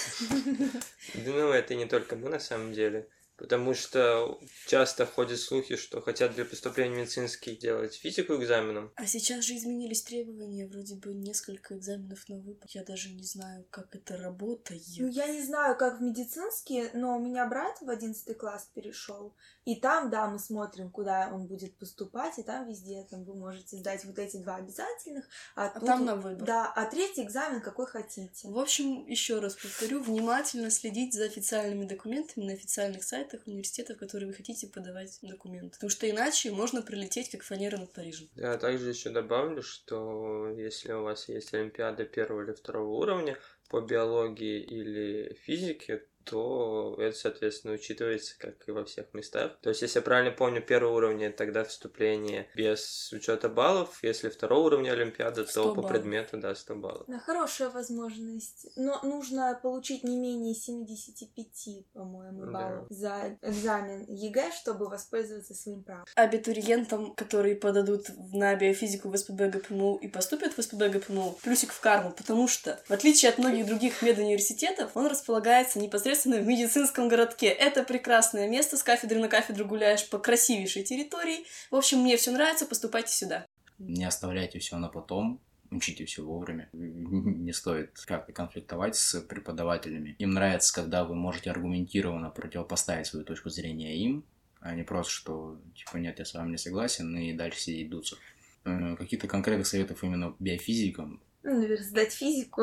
Ну, 1.26 1.50
это 1.50 1.74
не 1.74 1.84
только 1.84 2.16
мы 2.16 2.30
на 2.30 2.40
самом 2.40 2.72
деле. 2.72 3.06
Потому 3.36 3.74
что 3.74 4.38
часто 4.68 5.06
ходят 5.06 5.40
слухи, 5.40 5.74
что 5.76 6.00
хотят 6.00 6.34
для 6.34 6.44
поступления 6.44 6.94
в 6.94 6.98
медицинский 6.98 7.56
делать 7.56 7.94
физику 7.94 8.34
экзаменом. 8.36 8.92
А 8.94 9.06
сейчас 9.06 9.44
же 9.44 9.56
изменились 9.56 10.02
требования, 10.02 10.68
вроде 10.68 10.94
бы 10.94 11.12
несколько 11.14 11.76
экзаменов 11.76 12.28
на 12.28 12.36
выпуск. 12.36 12.74
Я 12.74 12.84
даже 12.84 13.10
не 13.10 13.24
знаю, 13.24 13.66
как 13.70 13.94
это 13.96 14.16
работает. 14.16 14.82
Ну, 14.98 15.08
я 15.08 15.26
не 15.26 15.42
знаю, 15.42 15.76
как 15.76 15.98
в 15.98 16.02
медицинский, 16.02 16.90
но 16.94 17.16
у 17.16 17.20
меня 17.20 17.46
брат 17.46 17.76
в 17.80 17.90
11 17.90 18.38
класс 18.38 18.70
перешел. 18.72 19.34
И 19.64 19.76
там, 19.76 20.10
да, 20.10 20.28
мы 20.28 20.38
смотрим, 20.38 20.90
куда 20.90 21.30
он 21.32 21.46
будет 21.46 21.76
поступать, 21.76 22.38
и 22.38 22.44
там 22.44 22.68
везде 22.68 23.04
там 23.10 23.24
вы 23.24 23.34
можете 23.34 23.76
сдать 23.78 24.04
вот 24.04 24.18
эти 24.18 24.36
два 24.36 24.56
обязательных, 24.56 25.26
а, 25.56 25.66
А 25.66 25.80
тут 25.80 25.86
там 25.86 26.04
на 26.04 26.14
выбор. 26.14 26.46
Да, 26.46 26.72
а 26.72 26.86
третий 26.86 27.22
экзамен 27.22 27.60
какой 27.60 27.86
хотите. 27.86 28.48
В 28.48 28.58
общем, 28.58 29.06
еще 29.06 29.40
раз 29.40 29.54
повторю, 29.54 30.00
внимательно 30.00 30.70
следить 30.70 31.14
за 31.14 31.24
официальными 31.24 31.84
документами 31.84 32.44
на 32.44 32.52
официальных 32.52 33.02
сайтах 33.02 33.23
университетов, 33.46 33.96
в 33.96 34.00
которые 34.00 34.28
вы 34.28 34.34
хотите 34.34 34.66
подавать 34.66 35.18
документы. 35.22 35.70
Потому 35.70 35.90
что 35.90 36.08
иначе 36.08 36.50
можно 36.50 36.82
пролететь 36.82 37.30
как 37.30 37.42
фанера 37.42 37.78
над 37.78 37.92
Парижем. 37.92 38.28
Я 38.36 38.56
также 38.58 38.90
еще 38.90 39.10
добавлю, 39.10 39.62
что 39.62 40.48
если 40.56 40.92
у 40.92 41.02
вас 41.02 41.28
есть 41.28 41.54
олимпиада 41.54 42.04
первого 42.04 42.42
или 42.42 42.52
второго 42.52 42.90
уровня 42.90 43.38
по 43.68 43.80
биологии 43.80 44.60
или 44.60 45.34
физике, 45.44 46.04
то 46.24 46.96
это, 46.98 47.16
соответственно, 47.16 47.74
учитывается, 47.74 48.34
как 48.38 48.54
и 48.68 48.72
во 48.72 48.84
всех 48.84 49.12
местах. 49.14 49.58
То 49.60 49.70
есть, 49.70 49.82
если 49.82 49.98
я 49.98 50.02
правильно 50.02 50.30
помню, 50.30 50.62
первого 50.62 50.94
уровня 50.96 51.30
тогда 51.32 51.64
вступление 51.64 52.48
без 52.54 53.12
учета 53.12 53.48
баллов, 53.48 53.98
если 54.02 54.28
второго 54.28 54.66
уровня 54.66 54.92
Олимпиада, 54.92 55.44
100 55.46 55.52
то 55.62 55.68
по 55.70 55.82
баллов. 55.82 55.90
предмету, 55.90 56.36
да, 56.38 56.54
100 56.54 56.74
баллов. 56.76 57.04
Да, 57.06 57.18
хорошая 57.18 57.70
возможность. 57.70 58.66
Но 58.76 59.00
нужно 59.02 59.58
получить 59.62 60.04
не 60.04 60.16
менее 60.16 60.54
75, 60.54 61.84
по-моему, 61.92 62.46
Да. 62.46 62.50
баллов 62.52 62.86
за 62.90 63.38
экзамен 63.42 64.04
ЕГЭ, 64.08 64.52
чтобы 64.52 64.88
воспользоваться 64.88 65.54
своим 65.54 65.82
правом. 65.82 66.04
Абитуриентам, 66.14 67.14
которые 67.14 67.56
подадут 67.56 68.06
на 68.32 68.54
биофизику 68.54 69.08
в 69.08 69.16
СПБ 69.16 69.48
ГПМУ 69.50 69.96
и 69.96 70.08
поступят 70.08 70.56
в 70.56 70.62
СПБ 70.62 70.88
ГПМУ, 70.88 71.38
плюсик 71.42 71.72
в 71.72 71.80
карму, 71.80 72.12
потому 72.12 72.48
что, 72.48 72.80
в 72.86 72.90
отличие 72.92 73.30
от 73.30 73.38
многих 73.38 73.66
других 73.66 74.02
медуниверситетов, 74.02 74.92
он 74.94 75.06
располагается 75.06 75.78
непосредственно 75.78 76.13
в 76.22 76.46
медицинском 76.46 77.08
городке. 77.08 77.48
Это 77.48 77.82
прекрасное 77.82 78.48
место, 78.48 78.76
с 78.76 78.82
кафедры 78.82 79.18
на 79.20 79.28
кафедру 79.28 79.64
гуляешь 79.66 80.08
по 80.08 80.18
красивейшей 80.18 80.84
территории. 80.84 81.44
В 81.70 81.76
общем, 81.76 81.98
мне 81.98 82.16
все 82.16 82.30
нравится, 82.30 82.66
поступайте 82.66 83.12
сюда. 83.12 83.46
Не 83.78 84.04
оставляйте 84.04 84.60
все 84.60 84.76
на 84.78 84.88
потом, 84.88 85.40
учите 85.70 86.04
все 86.04 86.22
вовремя. 86.22 86.68
Не 86.72 87.52
стоит 87.52 87.98
как-то 88.06 88.32
конфликтовать 88.32 88.94
с 88.96 89.20
преподавателями. 89.22 90.14
Им 90.20 90.30
нравится, 90.30 90.72
когда 90.72 91.04
вы 91.04 91.14
можете 91.16 91.50
аргументированно 91.50 92.30
противопоставить 92.30 93.06
свою 93.08 93.24
точку 93.24 93.50
зрения 93.50 93.96
им, 93.96 94.24
а 94.60 94.74
не 94.74 94.82
просто, 94.84 95.12
что, 95.12 95.58
типа, 95.76 95.96
нет, 95.98 96.18
я 96.20 96.24
с 96.24 96.32
вами 96.34 96.52
не 96.52 96.56
согласен, 96.58 97.14
и 97.18 97.32
дальше 97.32 97.60
сидеть 97.60 97.90
дуться. 97.90 98.16
Э, 98.64 98.96
Каких-то 98.96 99.26
конкретных 99.26 99.66
советов 99.66 100.02
именно 100.04 100.34
биофизикам, 100.38 101.20
Ну, 101.42 101.60
наверное, 101.60 101.84
сдать 101.84 102.12
физику. 102.14 102.62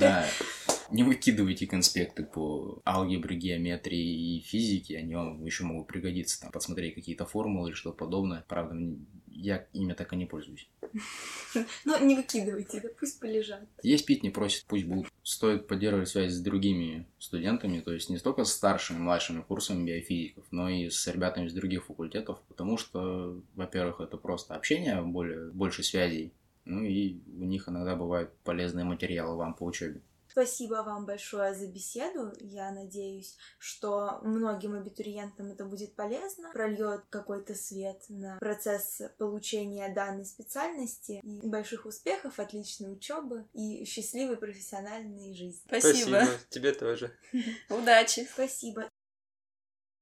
да, 0.00 0.24
не 0.90 1.02
выкидывайте 1.02 1.66
конспекты 1.66 2.24
по 2.24 2.80
алгебре, 2.86 3.36
геометрии 3.36 4.36
и 4.36 4.40
физике, 4.40 4.98
они 4.98 5.14
вам 5.14 5.44
еще 5.44 5.64
могут 5.64 5.86
пригодиться, 5.86 6.40
там, 6.40 6.50
посмотреть 6.50 6.94
какие-то 6.94 7.26
формулы 7.26 7.68
или 7.68 7.74
что-то 7.74 7.96
подобное. 7.96 8.44
Правда, 8.48 8.76
я 9.28 9.66
ими 9.72 9.92
так 9.92 10.12
и 10.12 10.16
не 10.16 10.26
пользуюсь. 10.26 10.68
Ну, 11.84 12.04
не 12.04 12.14
выкидывайте, 12.14 12.80
да 12.80 12.88
пусть 12.98 13.20
полежат. 13.20 13.66
Есть 13.82 14.06
пить 14.06 14.22
не 14.22 14.30
просит, 14.30 14.64
пусть 14.66 14.86
будут. 14.86 15.12
Стоит 15.22 15.66
поддерживать 15.66 16.08
связь 16.08 16.32
с 16.32 16.40
другими 16.40 17.06
студентами, 17.18 17.80
то 17.80 17.92
есть 17.92 18.08
не 18.08 18.18
только 18.18 18.44
с 18.44 18.52
старшими, 18.52 18.98
младшими 18.98 19.42
курсами 19.42 19.86
биофизиков, 19.86 20.44
но 20.50 20.68
и 20.68 20.88
с 20.88 21.06
ребятами 21.08 21.46
из 21.46 21.54
других 21.54 21.86
факультетов, 21.86 22.40
потому 22.48 22.78
что, 22.78 23.40
во-первых, 23.54 24.00
это 24.00 24.16
просто 24.16 24.54
общение, 24.54 25.02
более, 25.02 25.50
больше 25.50 25.82
связей, 25.82 26.32
ну 26.64 26.82
и 26.82 27.18
у 27.38 27.44
них 27.44 27.68
иногда 27.68 27.96
бывают 27.96 28.32
полезные 28.44 28.84
материалы 28.84 29.36
вам 29.36 29.54
по 29.54 29.64
учебе. 29.64 30.00
Спасибо 30.36 30.82
вам 30.82 31.06
большое 31.06 31.54
за 31.54 31.66
беседу. 31.66 32.30
Я 32.40 32.70
надеюсь, 32.70 33.38
что 33.58 34.20
многим 34.22 34.74
абитуриентам 34.74 35.50
это 35.50 35.64
будет 35.64 35.94
полезно, 35.94 36.50
прольет 36.52 37.04
какой-то 37.08 37.54
свет 37.54 38.04
на 38.10 38.36
процесс 38.36 39.00
получения 39.16 39.88
данной 39.88 40.26
специальности. 40.26 41.20
И 41.22 41.48
больших 41.48 41.86
успехов, 41.86 42.38
отличной 42.38 42.92
учебы 42.92 43.46
и 43.54 43.86
счастливой 43.86 44.36
профессиональной 44.36 45.32
жизни. 45.32 45.62
Спасибо. 45.68 46.26
Тебе 46.50 46.72
тоже. 46.72 47.16
Удачи. 47.70 48.28
Спасибо. 48.30 48.90